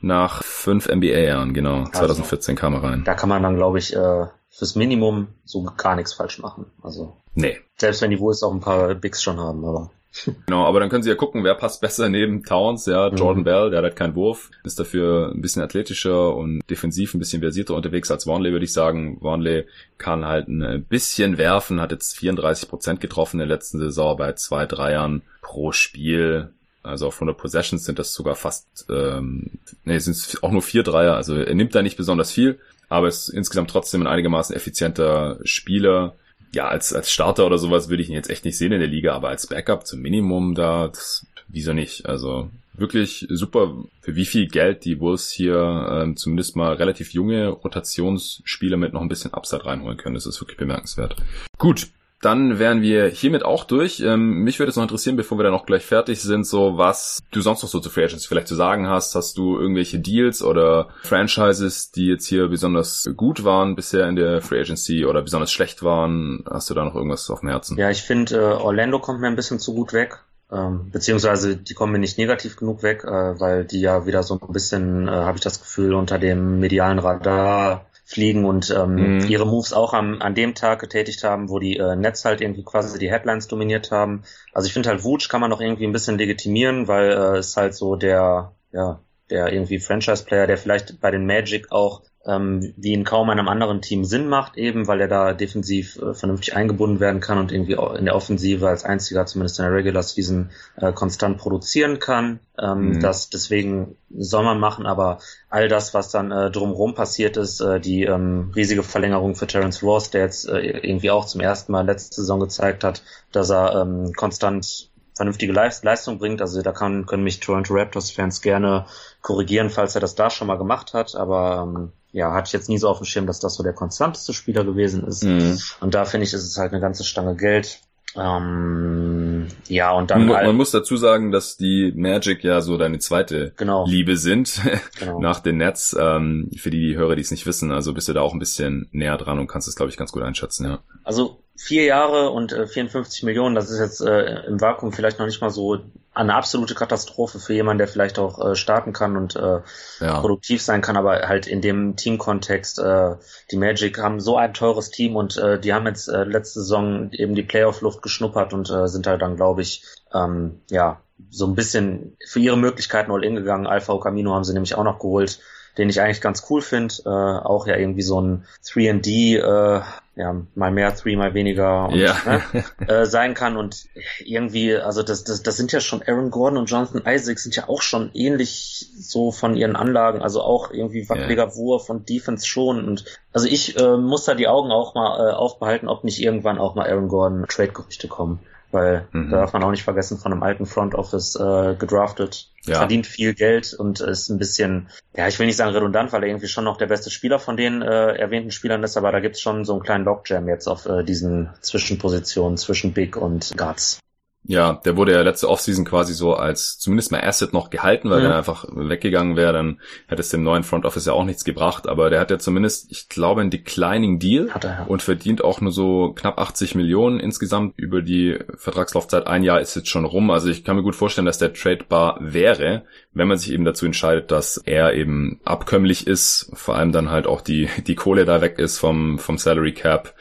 [0.00, 1.84] Nach fünf NBA-Jahren, genau.
[1.84, 3.04] 2014 also, kam er rein.
[3.04, 6.66] Da kann man dann, glaube ich, äh, fürs Minimum so gar nichts falsch machen.
[6.82, 7.16] Also.
[7.34, 7.58] Nee.
[7.76, 9.90] Selbst wenn die Wolves auch ein paar Bigs schon haben, aber.
[10.46, 13.44] Genau, aber dann können sie ja gucken, wer passt besser neben Towns, ja, Jordan mhm.
[13.44, 17.40] Bell, der hat halt keinen Wurf, ist dafür ein bisschen athletischer und defensiv ein bisschen
[17.40, 19.18] versierter unterwegs als Warnley, würde ich sagen.
[19.20, 19.66] Warnley
[19.98, 24.32] kann halt ein bisschen werfen, hat jetzt 34 Prozent getroffen in der letzten Saison bei
[24.34, 26.50] zwei Dreiern pro Spiel.
[26.82, 29.52] Also auf 100 Possessions sind das sogar fast, ähm,
[29.84, 32.58] nee, sind es auch nur vier Dreier, also er nimmt da nicht besonders viel,
[32.90, 36.14] aber ist insgesamt trotzdem ein einigermaßen effizienter Spieler
[36.54, 38.88] ja, als, als Starter oder sowas würde ich ihn jetzt echt nicht sehen in der
[38.88, 42.06] Liga, aber als Backup zum Minimum da, das, wieso nicht?
[42.06, 47.48] Also wirklich super, für wie viel Geld die Wolves hier ähm, zumindest mal relativ junge
[47.48, 50.14] Rotationsspieler mit noch ein bisschen Upside reinholen können.
[50.14, 51.16] Das ist wirklich bemerkenswert.
[51.58, 51.88] Gut,
[52.20, 54.00] dann wären wir hiermit auch durch.
[54.00, 57.22] Ähm, mich würde es noch interessieren, bevor wir dann auch gleich fertig sind, so was
[57.30, 59.14] du sonst noch so zu Free Agents vielleicht zu sagen hast.
[59.14, 64.40] Hast du irgendwelche Deals oder Franchises, die jetzt hier besonders gut waren bisher in der
[64.40, 66.44] Free Agency oder besonders schlecht waren?
[66.50, 67.76] Hast du da noch irgendwas auf dem Herzen?
[67.76, 70.20] Ja, ich finde, äh, Orlando kommt mir ein bisschen zu gut weg.
[70.52, 74.38] Ähm, beziehungsweise die kommen mir nicht negativ genug weg, äh, weil die ja wieder so
[74.40, 79.26] ein bisschen, äh, habe ich das Gefühl, unter dem medialen Radar fliegen und ähm, mhm.
[79.28, 82.62] ihre Moves auch am, an dem Tag getätigt haben, wo die äh, Nets halt irgendwie
[82.62, 84.24] quasi die Headlines dominiert haben.
[84.52, 87.56] Also ich finde halt Wutsch kann man noch irgendwie ein bisschen legitimieren, weil äh, es
[87.56, 89.00] halt so der, ja,
[89.30, 93.82] der irgendwie Franchise-Player, der vielleicht bei den Magic auch ähm, wie in kaum einem anderen
[93.82, 97.76] Team Sinn macht, eben weil er da defensiv äh, vernünftig eingebunden werden kann und irgendwie
[97.98, 102.40] in der Offensive als einziger, zumindest in der Regular Season, äh, konstant produzieren kann.
[102.58, 103.00] Ähm, mhm.
[103.00, 105.18] Das deswegen soll man machen, aber
[105.50, 109.82] all das, was dann äh, drumherum passiert ist, äh, die ähm, riesige Verlängerung für Terence
[109.82, 113.02] Ross, der jetzt äh, irgendwie auch zum ersten Mal letzte Saison gezeigt hat,
[113.32, 116.40] dass er ähm, konstant vernünftige Leistung bringt.
[116.40, 118.86] Also da kann, können mich Toronto Raptors Fans gerne
[119.22, 121.14] korrigieren, falls er das da schon mal gemacht hat.
[121.14, 123.72] Aber ähm, ja, hatte ich jetzt nie so auf dem Schirm, dass das so der
[123.72, 125.24] konstanteste Spieler gewesen ist.
[125.24, 125.58] Mhm.
[125.80, 127.80] Und da finde ich, ist es halt eine ganze Stange Geld.
[128.16, 130.26] Ähm, ja, und dann.
[130.26, 133.84] Man, man, muss dazu sagen, dass die Magic ja so deine zweite genau.
[133.88, 134.60] Liebe sind
[135.00, 135.18] genau.
[135.18, 135.96] nach den Nets.
[135.98, 138.88] Ähm, für die Hörer, die es nicht wissen, also bist du da auch ein bisschen
[138.92, 140.78] näher dran und kannst es, glaube ich, ganz gut einschätzen, ja.
[141.02, 145.26] Also vier Jahre und äh, 54 Millionen, das ist jetzt äh, im Vakuum vielleicht noch
[145.26, 145.78] nicht mal so
[146.12, 149.60] eine absolute Katastrophe für jemanden, der vielleicht auch äh, starten kann und äh,
[150.00, 150.20] ja.
[150.20, 153.16] produktiv sein kann, aber halt in dem Teamkontext, äh,
[153.50, 157.10] die Magic haben so ein teures Team und äh, die haben jetzt äh, letzte Saison
[157.12, 161.00] eben die Playoff-Luft geschnuppert und äh, sind halt dann, glaube ich, ähm, ja,
[161.30, 163.66] so ein bisschen für ihre Möglichkeiten all in gegangen.
[163.66, 165.40] Alpha Camino haben sie nämlich auch noch geholt,
[165.78, 166.94] den ich eigentlich ganz cool finde.
[167.04, 169.82] Äh, auch ja irgendwie so ein 3D, äh,
[170.16, 172.16] ja, mal mehr Three, mal weniger und, ja.
[172.24, 173.56] ne, äh, sein kann.
[173.56, 173.86] Und
[174.24, 177.68] irgendwie, also das, das, das sind ja schon Aaron Gordon und Jonathan Isaac sind ja
[177.68, 181.56] auch schon ähnlich so von ihren Anlagen, also auch irgendwie wackeliger ja.
[181.56, 182.86] Wurf und Defense schon.
[182.86, 186.58] Und also ich äh, muss da die Augen auch mal äh, aufbehalten, ob nicht irgendwann
[186.58, 188.40] auch mal Aaron Gordon Trade-Gerüchte kommen
[188.74, 189.30] weil mhm.
[189.30, 192.78] da darf man auch nicht vergessen, von einem alten Front Office äh, gedraftet, ja.
[192.78, 196.28] verdient viel Geld und ist ein bisschen, ja, ich will nicht sagen redundant, weil er
[196.28, 199.40] irgendwie schon noch der beste Spieler von den äh, erwähnten Spielern ist, aber da gibt's
[199.40, 204.00] schon so einen kleinen Logjam jetzt auf äh, diesen Zwischenpositionen zwischen Big und Guards.
[204.46, 208.20] Ja, der wurde ja letzte Offseason quasi so als zumindest mal Asset noch gehalten, weil
[208.20, 208.26] mhm.
[208.26, 211.88] er einfach weggegangen wäre, dann hätte es dem neuen Front Office ja auch nichts gebracht,
[211.88, 214.84] aber der hat ja zumindest, ich glaube, einen declining Deal er, ja.
[214.86, 219.26] und verdient auch nur so knapp 80 Millionen insgesamt über die Vertragslaufzeit.
[219.26, 222.18] Ein Jahr ist jetzt schon rum, also ich kann mir gut vorstellen, dass der tradebar
[222.20, 222.84] wäre,
[223.14, 227.26] wenn man sich eben dazu entscheidet, dass er eben abkömmlich ist, vor allem dann halt
[227.26, 230.14] auch die, die Kohle da weg ist vom, vom Salary Cap.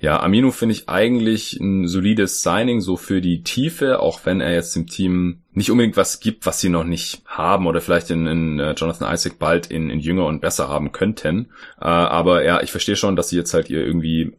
[0.00, 4.52] Ja, Amino finde ich eigentlich ein solides Signing, so für die Tiefe, auch wenn er
[4.52, 8.26] jetzt dem Team nicht unbedingt was gibt, was sie noch nicht haben oder vielleicht in,
[8.26, 11.50] in uh, Jonathan Isaac bald in, in jünger und besser haben könnten.
[11.80, 14.36] Uh, aber ja, ich verstehe schon, dass sie jetzt halt ihr irgendwie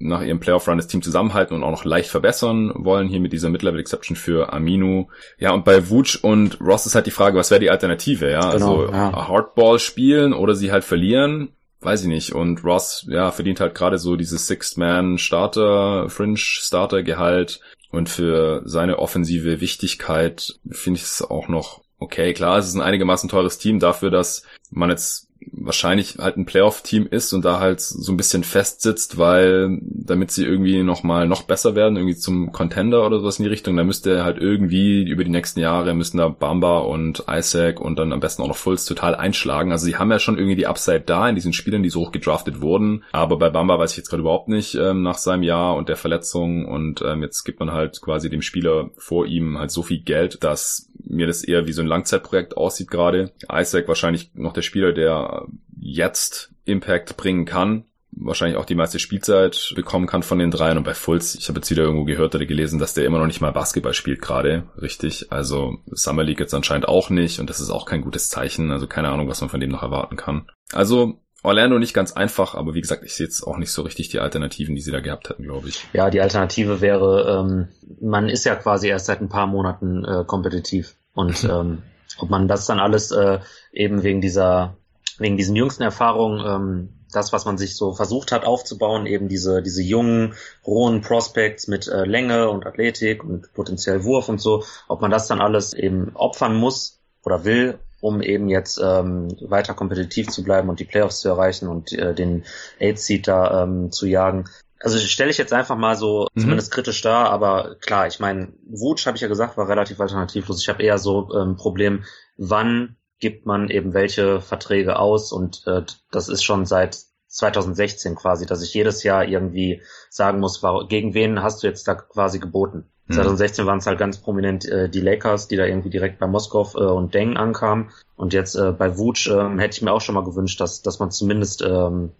[0.00, 3.50] nach ihrem Playoff-Run das Team zusammenhalten und auch noch leicht verbessern wollen, hier mit dieser
[3.50, 5.06] Mid-Level-Exception für Aminu.
[5.38, 8.52] Ja, und bei Vooch und Ross ist halt die Frage, was wäre die Alternative, ja?
[8.52, 9.28] Genau, also ja.
[9.28, 11.50] Hardball spielen oder sie halt verlieren
[11.82, 12.34] weiß ich nicht.
[12.34, 17.60] Und Ross, ja, verdient halt gerade so dieses Sixth-Man-Starter, Fringe-Starter-Gehalt.
[17.90, 22.32] Und für seine offensive Wichtigkeit finde ich es auch noch okay.
[22.34, 27.06] Klar, es ist ein einigermaßen teures Team dafür, dass man jetzt wahrscheinlich halt ein Playoff-Team
[27.10, 31.74] ist und da halt so ein bisschen festsitzt, weil damit sie irgendwie nochmal noch besser
[31.74, 35.30] werden, irgendwie zum Contender oder sowas in die Richtung, da müsste halt irgendwie über die
[35.30, 39.14] nächsten Jahre müssen da Bamba und Isaac und dann am besten auch noch Fulls total
[39.14, 39.72] einschlagen.
[39.72, 42.12] Also sie haben ja schon irgendwie die Upside da in diesen Spielern, die so hoch
[42.12, 45.76] gedraftet wurden, aber bei Bamba weiß ich jetzt gerade überhaupt nicht ähm, nach seinem Jahr
[45.76, 49.70] und der Verletzung und ähm, jetzt gibt man halt quasi dem Spieler vor ihm halt
[49.70, 53.32] so viel Geld, dass mir das eher wie so ein Langzeitprojekt aussieht gerade.
[53.50, 55.29] Isaac wahrscheinlich noch der Spieler, der
[55.78, 60.78] jetzt Impact bringen kann, wahrscheinlich auch die meiste Spielzeit bekommen kann von den dreien.
[60.78, 63.26] Und bei Fulz, ich habe jetzt wieder irgendwo gehört oder gelesen, dass der immer noch
[63.26, 65.32] nicht mal Basketball spielt gerade, richtig.
[65.32, 68.70] Also Summer League jetzt anscheinend auch nicht und das ist auch kein gutes Zeichen.
[68.70, 70.46] Also keine Ahnung, was man von dem noch erwarten kann.
[70.72, 74.10] Also Orlando nicht ganz einfach, aber wie gesagt, ich sehe jetzt auch nicht so richtig
[74.10, 75.86] die Alternativen, die sie da gehabt hätten, glaube ich.
[75.92, 77.68] Ja, die Alternative wäre, ähm,
[78.00, 81.82] man ist ja quasi erst seit ein paar Monaten äh, kompetitiv und ähm,
[82.18, 83.38] ob man das dann alles äh,
[83.72, 84.76] eben wegen dieser
[85.20, 89.62] wegen diesen jüngsten Erfahrungen, ähm, das, was man sich so versucht hat aufzubauen, eben diese,
[89.62, 90.34] diese jungen,
[90.66, 95.26] rohen Prospects mit äh, Länge und Athletik und potenziell Wurf und so, ob man das
[95.26, 100.68] dann alles eben opfern muss oder will, um eben jetzt ähm, weiter kompetitiv zu bleiben
[100.68, 102.44] und die Playoffs zu erreichen und äh, den
[102.80, 104.44] Eight-Seed da ähm, zu jagen.
[104.82, 106.40] Also stelle ich jetzt einfach mal so mhm.
[106.40, 110.62] zumindest kritisch da, aber klar, ich meine, Wutsch, habe ich ja gesagt, war relativ alternativlos.
[110.62, 112.04] Ich habe eher so ein ähm, Problem,
[112.38, 116.98] wann gibt man eben welche Verträge aus und äh, das ist schon seit
[117.28, 121.94] 2016 quasi, dass ich jedes Jahr irgendwie sagen muss, gegen wen hast du jetzt da
[121.94, 122.90] quasi geboten?
[123.06, 123.14] Mhm.
[123.14, 126.74] 2016 waren es halt ganz prominent äh, die Lakers, die da irgendwie direkt bei Moskov
[126.74, 127.90] äh, und Deng ankamen.
[128.16, 130.98] Und jetzt äh, bei Vuce äh, hätte ich mir auch schon mal gewünscht, dass, dass
[130.98, 132.10] man zumindest ähm,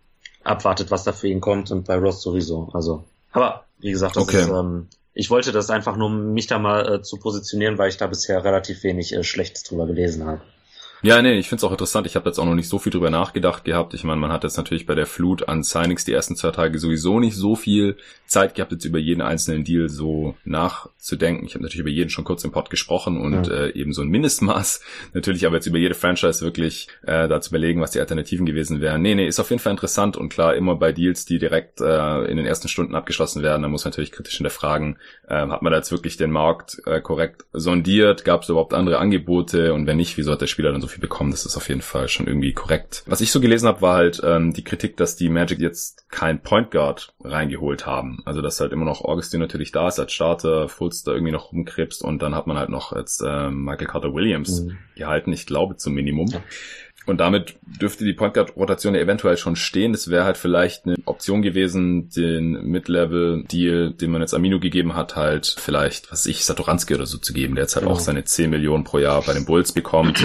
[0.44, 2.70] abwartet, was da für ihn kommt und bei Ross sowieso.
[2.72, 4.42] Also, aber wie gesagt, das okay.
[4.42, 7.96] ist, ähm, ich wollte das einfach nur, mich da mal äh, zu positionieren, weil ich
[7.96, 10.40] da bisher relativ wenig äh, Schlechtes drüber gelesen habe.
[11.02, 12.06] Ja, nee, ich find's auch interessant.
[12.06, 13.94] Ich habe jetzt auch noch nicht so viel drüber nachgedacht gehabt.
[13.94, 16.78] Ich meine, man hat jetzt natürlich bei der Flut an Signings die ersten zwei Tage
[16.78, 17.96] sowieso nicht so viel
[18.26, 21.46] Zeit gehabt, jetzt über jeden einzelnen Deal so nachzudenken.
[21.46, 23.64] Ich habe natürlich über jeden schon kurz im Pod gesprochen und ja.
[23.64, 24.82] äh, eben so ein Mindestmaß.
[25.14, 28.80] Natürlich aber jetzt über jede Franchise wirklich äh, da zu überlegen, was die Alternativen gewesen
[28.80, 29.00] wären.
[29.00, 32.24] Nee, nee, ist auf jeden Fall interessant und klar, immer bei Deals, die direkt äh,
[32.24, 34.98] in den ersten Stunden abgeschlossen werden, da muss man natürlich kritisch hinterfragen,
[35.28, 38.24] äh, hat man da jetzt wirklich den Markt äh, korrekt sondiert?
[38.24, 39.72] Gab es überhaupt andere Angebote?
[39.72, 41.30] Und wenn nicht, wieso hat der Spieler dann so viel bekommen.
[41.30, 43.02] Das ist auf jeden Fall schon irgendwie korrekt.
[43.06, 46.42] Was ich so gelesen habe, war halt ähm, die Kritik, dass die Magic jetzt kein
[46.42, 48.22] Point Guard reingeholt haben.
[48.24, 51.52] Also dass halt immer noch Augustin natürlich da ist als Starter, Fultz da irgendwie noch
[51.52, 54.78] rumkrebst und dann hat man halt noch jetzt äh, Michael Carter Williams mhm.
[54.96, 56.28] gehalten, ich glaube zum Minimum.
[56.28, 56.42] Ja.
[57.06, 59.92] Und damit dürfte die Point Guard Rotation ja eventuell schon stehen.
[59.92, 64.94] Das wäre halt vielleicht eine Option gewesen, den Mid-Level Deal, den man jetzt Amino gegeben
[64.94, 67.96] hat, halt vielleicht, was ich, Satoranski oder so zu geben, der jetzt halt genau.
[67.96, 70.22] auch seine 10 Millionen pro Jahr bei den Bulls bekommt.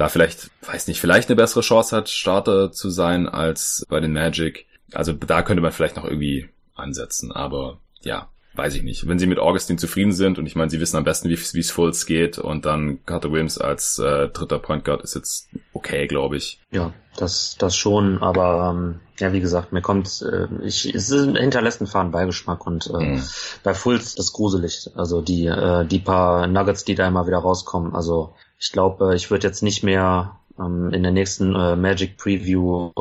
[0.00, 4.14] Da vielleicht, weiß nicht, vielleicht eine bessere Chance hat, Starter zu sein als bei den
[4.14, 4.66] Magic.
[4.92, 9.06] Also da könnte man vielleicht noch irgendwie ansetzen, aber ja, weiß ich nicht.
[9.06, 11.70] Wenn sie mit Augustin zufrieden sind und ich meine, sie wissen am besten, wie es
[11.70, 16.38] Fulls geht und dann Carter Williams als äh, dritter Point Guard ist jetzt okay, glaube
[16.38, 16.60] ich.
[16.70, 21.82] Ja, das das schon, aber ähm, ja, wie gesagt, mir kommt, äh, ich es hinterlässt
[21.82, 23.22] einen fahren Beigeschmack und äh, mhm.
[23.62, 24.90] bei Fulls das gruselig.
[24.94, 27.94] Also die äh, die paar Nuggets, die da immer wieder rauskommen.
[27.94, 32.92] Also ich glaube, ich würde jetzt nicht mehr ähm, in der nächsten äh, Magic Preview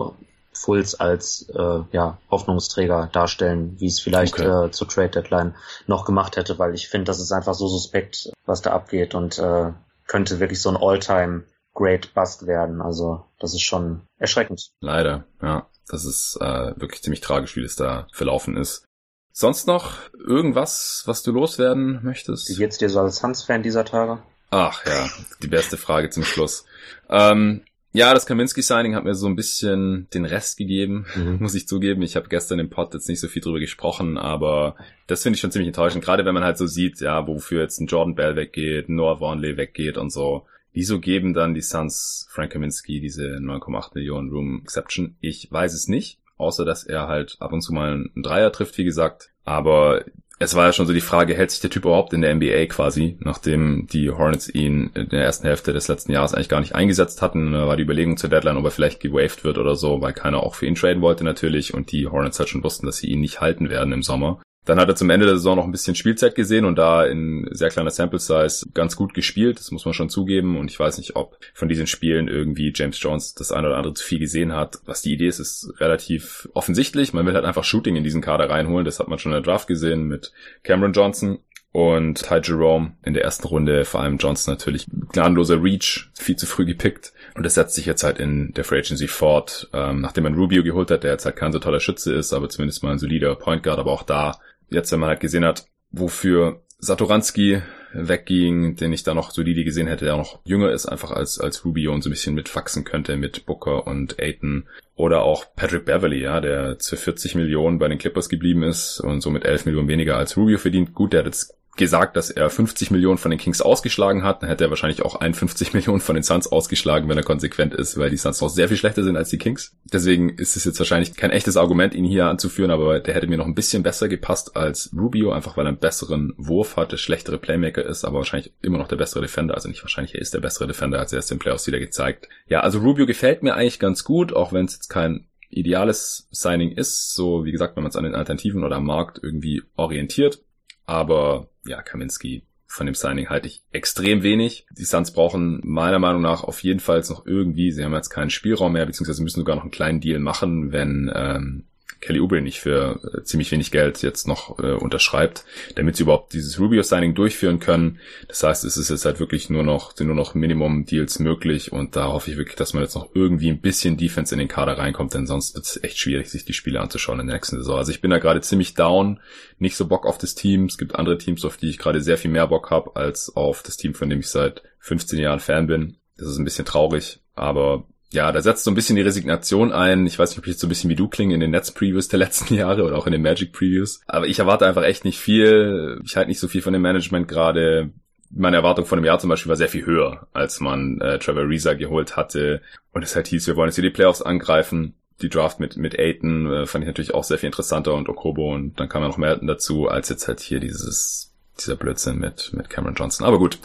[0.54, 4.68] Fulls als äh, ja, Hoffnungsträger darstellen, wie es vielleicht okay.
[4.68, 5.56] äh, zur Trade Deadline
[5.86, 9.38] noch gemacht hätte, weil ich finde, das ist einfach so suspekt, was da abgeht und
[9.38, 9.72] äh,
[10.08, 11.44] könnte wirklich so ein All-Time
[11.76, 12.82] Great Bust werden.
[12.82, 14.72] Also das ist schon erschreckend.
[14.82, 15.68] Leider, ja.
[15.88, 18.86] Das ist äh, wirklich ziemlich tragisch, wie das da verlaufen ist.
[19.32, 22.50] Sonst noch irgendwas, was du loswerden möchtest?
[22.50, 24.20] Wie geht's dir so als Suns-Fan dieser Tage?
[24.52, 25.10] Ach ja,
[25.44, 26.66] die beste Frage zum Schluss.
[27.10, 31.38] Ähm, ja, das Kaminski-Signing hat mir so ein bisschen den Rest gegeben, mhm.
[31.40, 32.04] muss ich zugeben.
[32.04, 34.76] Ich habe gestern im Pod jetzt nicht so viel drüber gesprochen, aber
[35.08, 36.04] das finde ich schon ziemlich enttäuschend.
[36.04, 39.58] Gerade wenn man halt so sieht, ja, wofür jetzt ein Jordan Bell weggeht, Noah Warnley
[39.58, 40.46] weggeht und so.
[40.72, 45.16] Wieso geben dann die Suns Frank Kaminski diese 9,8 Millionen Room Exception?
[45.20, 48.78] Ich weiß es nicht, außer dass er halt ab und zu mal einen Dreier trifft,
[48.78, 49.32] wie gesagt.
[49.46, 50.06] Aber
[50.42, 52.68] es war ja schon so die Frage, hält sich der Typ überhaupt in der NBA
[52.68, 56.76] quasi, nachdem die Hornets ihn in der ersten Hälfte des letzten Jahres eigentlich gar nicht
[56.76, 57.52] eingesetzt hatten.
[57.52, 60.42] Da war die Überlegung zur Deadline, ob er vielleicht gewaved wird oder so, weil keiner
[60.42, 63.20] auch für ihn traden wollte natürlich und die Hornets halt schon wussten, dass sie ihn
[63.20, 64.42] nicht halten werden im Sommer.
[64.70, 67.48] Dann hat er zum Ende der Saison noch ein bisschen Spielzeit gesehen und da in
[67.50, 69.58] sehr kleiner Sample Size ganz gut gespielt.
[69.58, 70.60] Das muss man schon zugeben.
[70.60, 73.96] Und ich weiß nicht, ob von diesen Spielen irgendwie James Jones das eine oder andere
[73.96, 74.78] zu viel gesehen hat.
[74.86, 77.14] Was die Idee ist, ist relativ offensichtlich.
[77.14, 78.86] Man will halt einfach Shooting in diesen Kader reinholen.
[78.86, 81.40] Das hat man schon in der Draft gesehen mit Cameron Johnson
[81.72, 86.46] und Ty Jerome in der ersten Runde, vor allem Johnson natürlich gnadenloser Reach, viel zu
[86.46, 87.14] früh gepickt.
[87.36, 90.64] Und das setzt sich jetzt halt in der Free Agency fort, ähm, nachdem man Rubio
[90.64, 93.36] geholt hat, der jetzt halt kein so toller Schütze ist, aber zumindest mal ein solider
[93.36, 94.40] Point Guard, aber auch da
[94.70, 97.62] jetzt, wenn man halt gesehen hat, wofür Satoranski
[97.94, 101.66] wegging, den ich da noch solide gesehen hätte, der noch jünger ist, einfach als, als
[101.66, 104.68] Rubio und so ein bisschen mitwachsen könnte mit Booker und Aiton.
[104.96, 109.22] Oder auch Patrick Beverly, ja, der zu 40 Millionen bei den Clippers geblieben ist und
[109.22, 110.94] somit 11 Millionen weniger als Rubio verdient.
[110.94, 114.50] Gut, der hat jetzt gesagt, dass er 50 Millionen von den Kings ausgeschlagen hat, dann
[114.50, 118.12] hätte er wahrscheinlich auch 51 Millionen von den Suns ausgeschlagen, wenn er konsequent ist, weil
[118.12, 119.76] die Suns noch sehr viel schlechter sind als die Kings.
[119.92, 123.38] Deswegen ist es jetzt wahrscheinlich kein echtes Argument, ihn hier anzuführen, aber der hätte mir
[123.38, 127.40] noch ein bisschen besser gepasst als Rubio, einfach weil er einen besseren Wurf hatte, schlechtere
[127.40, 130.42] Playmaker ist, aber wahrscheinlich immer noch der bessere Defender, also nicht wahrscheinlich, er ist der
[130.42, 132.30] bessere Defender, als er es im Playoffs wieder gezeigt.
[132.48, 136.72] Ja, also Rubio gefällt mir eigentlich ganz gut, auch wenn es jetzt kein ideales Signing
[136.72, 140.44] ist, so wie gesagt, wenn man es an den Alternativen oder am Markt irgendwie orientiert.
[140.90, 144.66] Aber ja, Kaminski von dem Signing halte ich extrem wenig.
[144.72, 148.32] Die Suns brauchen meiner Meinung nach auf jeden Fall noch irgendwie, sie haben jetzt keinen
[148.32, 151.68] Spielraum mehr, beziehungsweise müssen sogar noch einen kleinen Deal machen, wenn ähm,
[152.02, 155.44] Kelly Oubre nicht für äh, ziemlich wenig Geld jetzt noch äh, unterschreibt,
[155.76, 158.00] damit sie überhaupt dieses Rubio-Signing durchführen können.
[158.28, 161.96] Das heißt, es ist jetzt halt wirklich nur noch, sind nur noch Minimum-Deals möglich und
[161.96, 164.78] da hoffe ich wirklich, dass man jetzt noch irgendwie ein bisschen Defense in den Kader
[164.78, 167.78] reinkommt, denn sonst wird es echt schwierig, sich die Spiele anzuschauen in der nächsten Saison.
[167.78, 169.20] Also ich bin da gerade ziemlich down,
[169.58, 170.66] nicht so Bock auf das Team.
[170.66, 173.62] Es gibt andere Teams, auf die ich gerade sehr viel mehr Bock habe, als auf
[173.62, 175.98] das Team, von dem ich seit 15 Jahren Fan bin.
[176.18, 180.08] Das ist ein bisschen traurig, aber ja, da setzt so ein bisschen die Resignation ein.
[180.08, 182.08] Ich weiß nicht, ob ich jetzt so ein bisschen wie du klinge in den Netz-Previews
[182.08, 184.02] der letzten Jahre oder auch in den Magic-Previews.
[184.08, 186.02] Aber ich erwarte einfach echt nicht viel.
[186.04, 187.92] Ich halte nicht so viel von dem Management gerade.
[188.32, 191.48] Meine Erwartung von dem Jahr zum Beispiel war sehr viel höher, als man äh, Trevor
[191.48, 192.62] Reza geholt hatte.
[192.94, 194.96] Und es halt hieß, wir wollen jetzt hier die Playoffs angreifen.
[195.22, 198.54] Die Draft mit, mit Aiton äh, fand ich natürlich auch sehr viel interessanter und Okobo
[198.54, 202.52] und dann kam ja noch Melton dazu, als jetzt halt hier dieses, dieser Blödsinn mit,
[202.54, 203.28] mit Cameron Johnson.
[203.28, 203.60] Aber gut.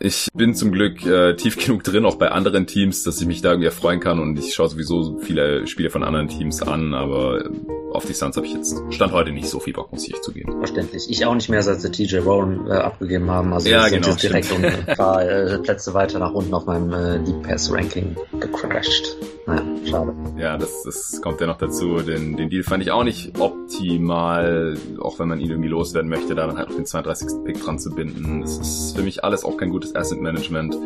[0.00, 3.42] Ich bin zum Glück äh, tief genug drin, auch bei anderen Teams, dass ich mich
[3.42, 7.50] da irgendwie erfreuen kann und ich schaue sowieso viele Spiele von anderen Teams an, aber
[7.92, 10.58] auf die Suns habe ich jetzt Stand heute nicht so viel Bock, muss ich zugeben.
[10.58, 11.06] Verständlich.
[11.08, 13.52] Ich auch nicht mehr, seit sie TJ Warren äh, abgegeben haben.
[13.52, 16.92] Also ja, genau, sind direkt um ein paar äh, Plätze weiter nach unten auf meinem
[16.92, 19.16] äh, League Pass Ranking gecrashed.
[19.46, 20.14] Naja, schade.
[20.36, 22.02] Ja, das, das kommt ja noch dazu.
[22.02, 26.34] Den, den Deal fand ich auch nicht optimal, auch wenn man ihn irgendwie loswerden möchte,
[26.34, 27.44] da dann halt auf den 32.
[27.44, 28.42] Pick dran zu binden.
[28.42, 30.76] Das ist für mich alles auch kein gutes aktives Asset Management.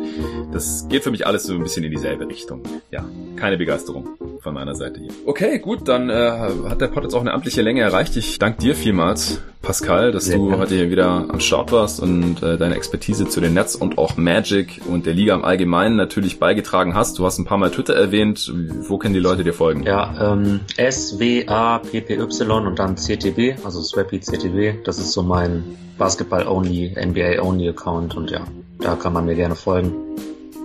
[0.51, 2.63] Das geht für mich alles so ein bisschen in dieselbe Richtung.
[2.91, 4.07] Ja, keine Begeisterung
[4.41, 5.11] von meiner Seite hier.
[5.25, 6.31] Okay, gut, dann äh,
[6.69, 8.15] hat der Pod jetzt auch eine amtliche Länge erreicht.
[8.17, 10.61] Ich danke dir vielmals, Pascal, dass Sehr du gerne.
[10.61, 14.17] heute hier wieder am Start warst und äh, deine Expertise zu den Netz und auch
[14.17, 17.17] Magic und der Liga im Allgemeinen natürlich beigetragen hast.
[17.19, 18.53] Du hast ein paar Mal Twitter erwähnt.
[18.81, 19.83] Wo können die Leute dir folgen?
[19.83, 24.83] Ja, ähm, S-W-A-P-P-Y und dann CTB, also Swappy CTB.
[24.83, 25.63] Das ist so mein
[25.97, 28.41] Basketball-only, NBA-only Account und ja,
[28.79, 29.93] da kann man mir gerne folgen.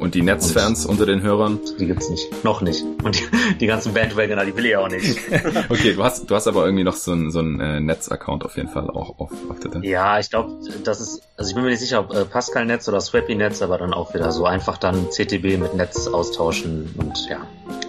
[0.00, 1.58] Und die Netzfans unter den Hörern?
[1.78, 2.44] Die gibt's nicht.
[2.44, 2.84] Noch nicht.
[3.02, 5.18] Und die, die ganzen Bandwagoner, die will ich auch nicht.
[5.68, 8.56] okay, du hast, du hast aber irgendwie noch so einen so einen äh, Netz-Account auf
[8.56, 9.82] jeden Fall auch auf, auf Twitter.
[9.82, 10.52] Ja, ich glaube,
[10.84, 13.92] das ist, also ich bin mir nicht sicher, ob äh, Pascal-Netz oder Swappy-Netz, aber dann
[13.92, 17.40] auch wieder so einfach dann CTB mit Netz austauschen und ja,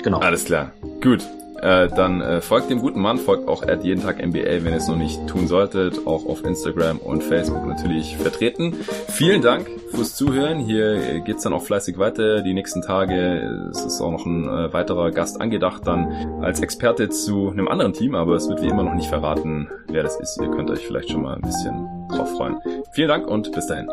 [0.03, 0.19] genau.
[0.19, 0.71] Alles klar.
[1.01, 1.21] Gut.
[1.62, 4.78] Äh, dann äh, folgt dem guten Mann, folgt auch at jeden Tag NBA, wenn ihr
[4.78, 8.76] es noch nicht tun solltet, auch auf Instagram und Facebook natürlich vertreten.
[9.10, 10.60] Vielen Dank fürs Zuhören.
[10.60, 12.41] Hier geht's dann auch fleißig weiter.
[12.41, 17.10] Die nächsten Tage es ist auch noch ein äh, weiterer Gast angedacht, dann als Experte
[17.10, 20.39] zu einem anderen Team, aber es wird wie immer noch nicht verraten, wer das ist.
[20.41, 22.57] Ihr könnt euch vielleicht schon mal ein bisschen drauf freuen.
[22.91, 23.89] Vielen Dank und bis dahin.